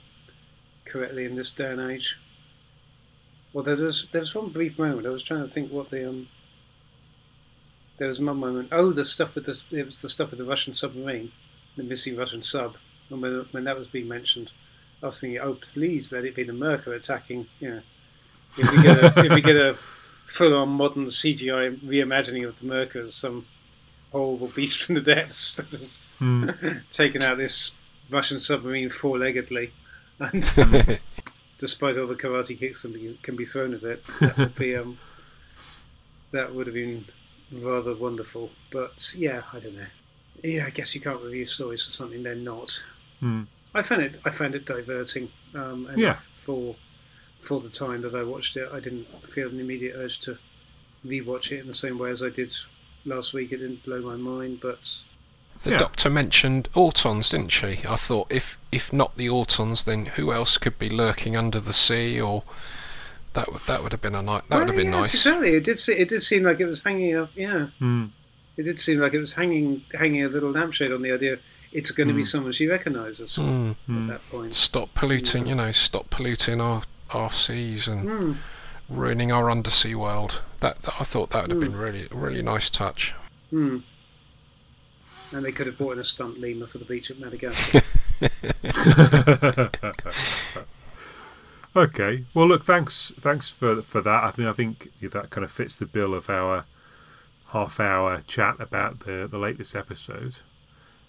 correctly 0.85 1.25
in 1.25 1.37
this 1.37 1.51
day 1.51 1.73
and 1.73 1.81
age. 1.81 2.19
Well, 3.53 3.65
there 3.65 3.77
was 3.77 4.07
there 4.13 4.21
was 4.21 4.35
one 4.35 4.51
brief 4.51 4.79
moment. 4.79 5.07
I 5.07 5.11
was 5.11 5.25
trying 5.25 5.41
to 5.41 5.49
think 5.49 5.73
what 5.73 5.91
the 5.91 6.09
um. 6.09 6.29
There 7.99 8.09
was 8.09 8.21
one 8.21 8.39
moment. 8.39 8.69
Oh, 8.71 8.93
the 8.93 9.05
stuff 9.05 9.35
with 9.35 9.47
the 9.47 9.63
it 9.77 9.87
was 9.87 10.03
the 10.03 10.09
stuff 10.09 10.31
with 10.31 10.39
the 10.39 10.45
Russian 10.45 10.73
submarine, 10.73 11.33
the 11.77 11.83
missing 11.83 12.17
Russian 12.17 12.43
sub. 12.43 12.77
And 13.11 13.21
when 13.21 13.47
when 13.51 13.65
that 13.65 13.77
was 13.77 13.89
being 13.89 14.09
mentioned, 14.09 14.53
I 15.03 15.07
was 15.07 15.21
thinking, 15.21 15.41
oh, 15.41 15.55
please 15.55 16.13
let 16.13 16.25
it 16.25 16.35
be 16.35 16.45
the 16.45 16.53
Myrka 16.53 16.95
attacking. 16.95 17.47
You 17.61 17.71
know, 17.71 17.81
if 18.57 18.71
we 18.71 18.83
get 18.83 18.99
a 18.99 19.21
if 19.27 19.33
we 19.33 19.43
get 19.43 19.57
a 19.57 19.77
full 20.27 20.55
on 20.57 20.69
modern 20.69 21.07
CGI 21.07 21.77
reimagining 21.81 22.47
of 22.47 22.59
the 22.59 22.67
Myrka 22.67 23.05
as 23.05 23.15
some 23.15 23.47
horrible 24.13 24.51
beast 24.55 24.83
from 24.83 24.95
the 24.95 25.01
depths, 25.01 26.11
mm. 26.21 26.83
taking 26.91 27.23
out 27.23 27.37
this 27.37 27.75
Russian 28.11 28.39
submarine 28.39 28.91
four 28.91 29.17
leggedly, 29.17 29.71
and 30.21 30.53
um, 30.57 30.99
despite 31.59 31.99
all 31.99 32.07
the 32.07 32.15
karate 32.15 32.57
kicks 32.57 32.83
that 32.83 33.19
can 33.23 33.35
be 33.35 33.45
thrown 33.45 33.75
at 33.75 33.83
it, 33.83 34.05
that 34.21 34.37
would 34.37 34.55
be 34.55 34.77
um, 34.77 34.99
that 36.31 36.55
would 36.55 36.67
have 36.67 36.75
been 36.75 37.05
rather 37.53 37.95
wonderful. 37.95 38.51
But 38.71 39.15
yeah, 39.17 39.43
I 39.53 39.59
don't 39.59 39.77
know. 39.77 39.87
Yeah, 40.43 40.65
I 40.67 40.71
guess 40.71 40.95
you 40.95 41.01
can't 41.01 41.23
review 41.23 41.47
stories 41.47 41.85
for 41.85 41.91
something 41.91 42.23
they're 42.23 42.35
not. 42.35 42.83
Mm. 43.23 43.47
I 43.75 43.83
found 43.83 44.03
it. 44.03 44.19
I 44.25 44.31
found 44.31 44.55
it 44.55 44.67
diverting. 44.67 45.31
Um, 45.55 45.89
yeah. 45.97 46.15
For 46.15 46.77
for 47.41 47.61
the 47.61 47.71
time 47.71 48.03
that 48.03 48.15
I 48.15 48.23
watched 48.23 48.57
it, 48.57 48.69
I 48.73 48.81
didn't 48.81 49.07
feel 49.25 49.49
an 49.49 49.61
immediate 49.61 49.95
urge 49.97 50.21
to 50.21 50.39
rewatch 51.05 51.53
it 51.53 51.61
in 51.61 51.67
the 51.67 51.75
same 51.75 51.99
way 51.99 52.11
as 52.11 52.23
I 52.23 52.31
did 52.31 52.53
last 53.05 53.33
week. 53.33 53.53
It 53.53 53.59
didn't 53.59 53.85
blow 53.85 54.01
my 54.01 54.17
mind, 54.17 54.61
but 54.61 55.03
the 55.65 55.73
yeah. 55.73 55.79
doctor 55.79 56.09
mentioned 56.11 56.69
Autons, 56.75 57.31
didn't 57.31 57.51
she? 57.51 57.81
I 57.89 57.97
thought 57.97 58.29
if 58.31 58.59
if 58.71 58.93
not 58.93 59.17
the 59.17 59.27
Autons, 59.27 59.85
then 59.85 60.07
who 60.07 60.33
else 60.33 60.59
could 60.59 60.79
be 60.79 60.89
lurking 60.89 61.37
under 61.37 61.61
the 61.61 61.73
sea? 61.73 62.21
Or 62.21 62.45
that 63.35 63.53
would 63.53 63.63
that 63.63 63.83
would 63.83 63.93
have 63.93 64.01
been 64.01 64.15
a 64.15 64.23
nice. 64.23 64.43
That 64.43 64.51
well, 64.51 64.59
would 64.61 64.69
have 64.69 64.77
been 64.77 64.93
yes, 64.93 64.95
nice. 64.95 65.15
Exactly. 65.15 65.55
It 65.55 65.65
did. 65.65 65.79
It 65.89 66.09
did 66.09 66.23
seem 66.23 66.43
like 66.43 66.61
it 66.61 66.67
was 66.67 66.83
hanging 66.83 67.17
up. 67.17 67.31
Yeah. 67.35 67.69
Mm. 67.81 68.11
It 68.57 68.65
did 68.65 68.81
seem 68.81 68.99
like 68.99 69.15
it 69.15 69.21
was 69.21 69.35
hanging 69.35 69.83
hanging 69.93 70.25
a 70.25 70.29
little 70.29 70.51
lampshade 70.51 70.93
on 70.93 71.03
the 71.03 71.13
idea 71.13 71.39
it's 71.73 71.91
going 71.91 72.09
to 72.09 72.15
mm. 72.15 72.19
be 72.19 72.23
hmm. 72.23 72.27
someone 72.27 72.53
she 72.53 72.67
recognises 72.67 73.37
mm. 73.37 73.71
at 73.71 73.77
hmm. 73.87 74.07
that 74.09 74.29
point. 74.31 74.55
Stop 74.55 74.95
polluting. 74.95 75.45
Yeah. 75.45 75.51
You 75.51 75.55
know, 75.57 75.73
stop 75.73 76.11
polluting 76.11 76.61
our 76.61 76.83
our 77.11 77.31
seas 77.31 77.89
and 77.89 78.09
hmm. 78.09 78.33
ruining 78.89 79.33
our 79.33 79.51
undersea 79.51 79.95
world. 79.95 80.43
That, 80.61 80.83
that 80.83 80.95
I 80.99 81.05
thought 81.05 81.31
that 81.31 81.43
would 81.43 81.53
have 81.53 81.61
been 81.61 81.77
really 81.77 82.09
really 82.11 82.43
nice 82.43 82.71
touch. 82.71 83.15
Hmm. 83.51 83.79
And 85.31 85.45
they 85.45 85.53
could 85.53 85.67
have 85.67 85.77
brought 85.77 85.93
in 85.93 85.99
a 85.99 86.05
stunt 86.05 86.41
lemur 86.41 86.67
for 86.67 86.79
the 86.79 86.87
beach 86.87 87.11
at 87.11 87.19
Madagascar. 87.19 87.83
okay. 91.81 92.25
Well, 92.35 92.49
look. 92.49 92.65
Thanks. 92.65 93.13
Thanks 93.19 93.49
for 93.49 93.83
for 93.83 94.01
that. 94.01 94.25
I 94.25 94.31
think 94.31 94.49
I 94.49 94.53
think 94.53 94.91
that 95.01 95.31
kind 95.31 95.45
of 95.45 95.51
fits 95.51 95.79
the 95.79 95.87
bill 95.87 96.15
of 96.15 96.29
our 96.31 96.65
half 97.49 97.81
hour 97.81 98.21
chat 98.23 98.57
about 98.61 99.01
the 99.01 99.29
the 99.31 99.39
latest 99.39 99.75
episode. 99.75 100.37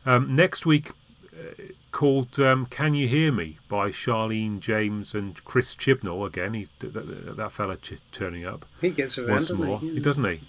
Um, 0.05 0.35
next 0.35 0.65
week, 0.65 0.91
uh, 1.33 1.63
called 1.91 2.39
um, 2.39 2.65
"Can 2.65 2.93
You 2.93 3.07
Hear 3.07 3.31
Me" 3.31 3.57
by 3.67 3.89
Charlene 3.89 4.59
James 4.59 5.13
and 5.13 5.43
Chris 5.43 5.75
Chibnall. 5.75 6.25
Again, 6.25 6.53
he's 6.53 6.69
that, 6.79 7.35
that 7.37 7.51
fella 7.51 7.77
ch- 7.77 8.01
turning 8.11 8.45
up. 8.45 8.65
He 8.81 8.89
gets 8.89 9.17
around, 9.17 9.29
once 9.31 9.51
more. 9.51 9.79
He? 9.79 9.95
he 9.95 9.99
doesn't 9.99 10.23
he? 10.23 10.41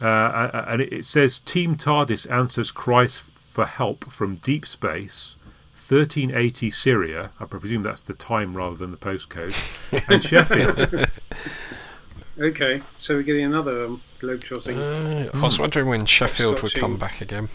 Uh, 0.00 0.64
and 0.66 0.80
it 0.80 1.04
says 1.04 1.38
Team 1.38 1.76
TARDIS 1.76 2.30
answers 2.30 2.70
cries 2.70 3.18
for 3.18 3.66
help 3.66 4.10
from 4.12 4.36
deep 4.36 4.66
space, 4.66 5.36
1380 5.90 6.70
Syria. 6.70 7.30
I 7.40 7.44
presume 7.46 7.82
that's 7.82 8.02
the 8.02 8.14
time 8.14 8.56
rather 8.56 8.76
than 8.76 8.90
the 8.90 8.96
postcode, 8.96 9.54
and 10.08 10.22
Sheffield. 10.22 11.08
okay, 12.38 12.82
so 12.96 13.16
we're 13.16 13.22
getting 13.22 13.44
another 13.44 13.84
um, 13.86 14.02
globetrotting. 14.20 14.76
Uh, 14.76 15.36
I 15.36 15.42
was 15.42 15.56
hmm. 15.56 15.62
wondering 15.62 15.88
when 15.88 16.06
Sheffield 16.06 16.62
would 16.62 16.74
come 16.74 16.96
back 16.96 17.20
again. 17.20 17.48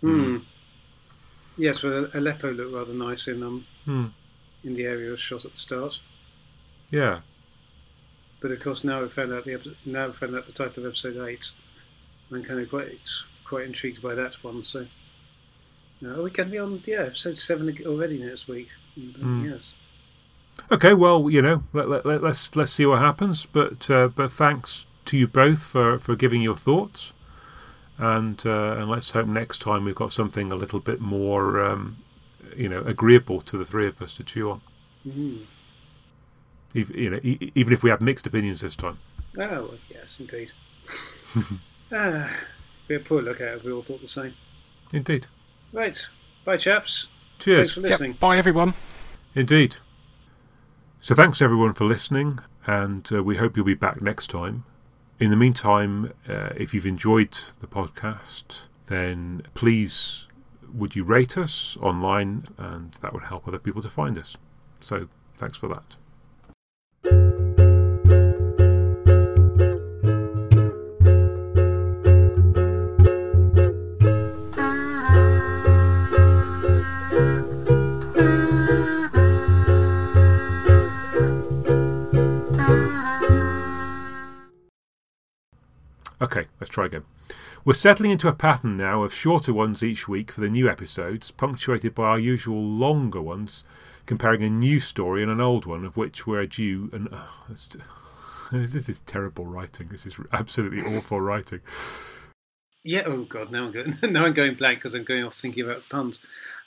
Hmm. 0.00 0.38
Yes, 1.56 1.82
well, 1.82 2.08
Aleppo 2.14 2.52
looked 2.52 2.74
rather 2.74 2.94
nice 2.94 3.28
in 3.28 3.42
um 3.42 3.66
hmm. 3.84 4.06
in 4.62 4.74
the 4.74 4.84
area 4.84 5.10
was 5.10 5.20
shot 5.20 5.44
at 5.44 5.52
the 5.52 5.58
start. 5.58 5.98
Yeah. 6.90 7.20
But 8.40 8.50
of 8.50 8.60
course, 8.60 8.84
now 8.84 9.00
we've 9.00 9.12
found 9.12 9.32
out 9.32 9.44
the 9.44 9.54
episode, 9.54 9.76
now 9.84 10.06
we've 10.06 10.16
found 10.16 10.36
out 10.36 10.46
the 10.46 10.52
title 10.52 10.84
of 10.84 10.90
episode 10.90 11.16
eight. 11.26 11.52
I'm 12.30 12.44
kind 12.44 12.60
of 12.60 12.68
quite 12.68 12.98
quite 13.44 13.66
intrigued 13.66 14.02
by 14.02 14.14
that 14.14 14.42
one. 14.44 14.62
So, 14.64 14.86
no, 16.00 16.22
we 16.22 16.30
can 16.30 16.50
be 16.50 16.58
on 16.58 16.82
yeah 16.84 17.02
episode 17.06 17.38
seven 17.38 17.76
already 17.86 18.22
next 18.22 18.48
week. 18.48 18.68
And, 18.96 19.14
mm. 19.14 19.50
Yes. 19.50 19.76
Okay, 20.72 20.94
well, 20.94 21.28
you 21.30 21.42
know, 21.42 21.64
let, 21.72 21.88
let, 21.88 22.06
let, 22.06 22.22
let's 22.22 22.56
let's 22.56 22.72
see 22.72 22.86
what 22.86 23.00
happens. 23.00 23.46
But 23.46 23.90
uh, 23.90 24.08
but 24.08 24.32
thanks 24.32 24.86
to 25.06 25.16
you 25.16 25.26
both 25.26 25.62
for, 25.62 25.98
for 25.98 26.16
giving 26.16 26.42
your 26.42 26.56
thoughts, 26.56 27.12
and 27.98 28.42
uh, 28.46 28.76
and 28.78 28.88
let's 28.88 29.10
hope 29.10 29.26
next 29.26 29.60
time 29.60 29.84
we've 29.84 29.94
got 29.94 30.12
something 30.12 30.50
a 30.50 30.56
little 30.56 30.80
bit 30.80 31.00
more, 31.00 31.62
um, 31.62 31.98
you 32.56 32.68
know, 32.68 32.80
agreeable 32.80 33.40
to 33.42 33.58
the 33.58 33.64
three 33.64 33.86
of 33.86 34.00
us 34.00 34.16
to 34.16 34.24
chew 34.24 34.50
on. 34.50 34.60
Mm-hmm 35.06 35.44
even, 36.76 36.98
you 36.98 37.10
know, 37.10 37.20
even 37.22 37.72
if 37.72 37.82
we 37.82 37.90
have 37.90 38.00
mixed 38.00 38.26
opinions 38.26 38.60
this 38.60 38.76
time. 38.76 38.98
Oh 39.38 39.74
yes, 39.90 40.20
indeed. 40.20 40.52
ah, 41.92 42.30
be 42.86 42.94
a 42.94 43.00
poor 43.00 43.22
look 43.22 43.40
if 43.40 43.64
we 43.64 43.72
all 43.72 43.82
thought 43.82 44.02
the 44.02 44.08
same. 44.08 44.34
Indeed. 44.92 45.26
Right. 45.76 46.08
Bye, 46.46 46.56
chaps. 46.56 47.08
Cheers. 47.38 47.58
Thanks 47.58 47.72
for 47.74 47.80
listening. 47.82 48.12
Yep. 48.12 48.20
Bye, 48.20 48.38
everyone. 48.38 48.72
Indeed. 49.34 49.76
So 50.96 51.14
thanks 51.14 51.42
everyone 51.42 51.74
for 51.74 51.84
listening, 51.84 52.38
and 52.66 53.06
uh, 53.12 53.22
we 53.22 53.36
hope 53.36 53.58
you'll 53.58 53.66
be 53.66 53.74
back 53.74 54.00
next 54.00 54.30
time. 54.30 54.64
In 55.20 55.28
the 55.28 55.36
meantime, 55.36 56.14
uh, 56.26 56.48
if 56.56 56.72
you've 56.72 56.86
enjoyed 56.86 57.38
the 57.60 57.66
podcast, 57.66 58.68
then 58.86 59.42
please 59.52 60.28
would 60.72 60.96
you 60.96 61.04
rate 61.04 61.36
us 61.36 61.76
online, 61.82 62.46
and 62.56 62.94
that 63.02 63.12
would 63.12 63.24
help 63.24 63.46
other 63.46 63.58
people 63.58 63.82
to 63.82 63.90
find 63.90 64.16
us. 64.16 64.38
So 64.80 65.08
thanks 65.36 65.58
for 65.58 65.68
that. 67.02 67.35
Okay, 86.20 86.46
let's 86.60 86.70
try 86.70 86.86
again. 86.86 87.04
We're 87.64 87.74
settling 87.74 88.10
into 88.10 88.28
a 88.28 88.32
pattern 88.32 88.76
now 88.76 89.02
of 89.02 89.12
shorter 89.12 89.52
ones 89.52 89.82
each 89.82 90.08
week 90.08 90.30
for 90.30 90.40
the 90.40 90.48
new 90.48 90.68
episodes, 90.68 91.30
punctuated 91.30 91.94
by 91.94 92.04
our 92.04 92.18
usual 92.18 92.62
longer 92.62 93.20
ones, 93.20 93.64
comparing 94.06 94.42
a 94.42 94.48
new 94.48 94.80
story 94.80 95.22
and 95.22 95.30
an 95.30 95.40
old 95.40 95.66
one, 95.66 95.84
of 95.84 95.96
which 95.96 96.26
we're 96.26 96.46
due. 96.46 96.88
And 96.92 97.08
oh, 97.12 97.28
this 98.52 98.88
is 98.88 99.00
terrible 99.00 99.44
writing. 99.44 99.88
This 99.88 100.06
is 100.06 100.16
absolutely 100.32 100.80
awful 100.96 101.20
writing. 101.20 101.60
Yeah. 102.82 103.02
Oh 103.04 103.24
God. 103.24 103.50
Now 103.50 103.64
I'm 103.64 103.72
going. 103.72 103.96
Now 104.12 104.24
I'm 104.24 104.32
going 104.32 104.54
blank 104.54 104.78
because 104.78 104.94
I'm 104.94 105.04
going 105.04 105.24
off 105.24 105.34
thinking 105.34 105.64
about 105.64 105.84
puns. 105.90 106.20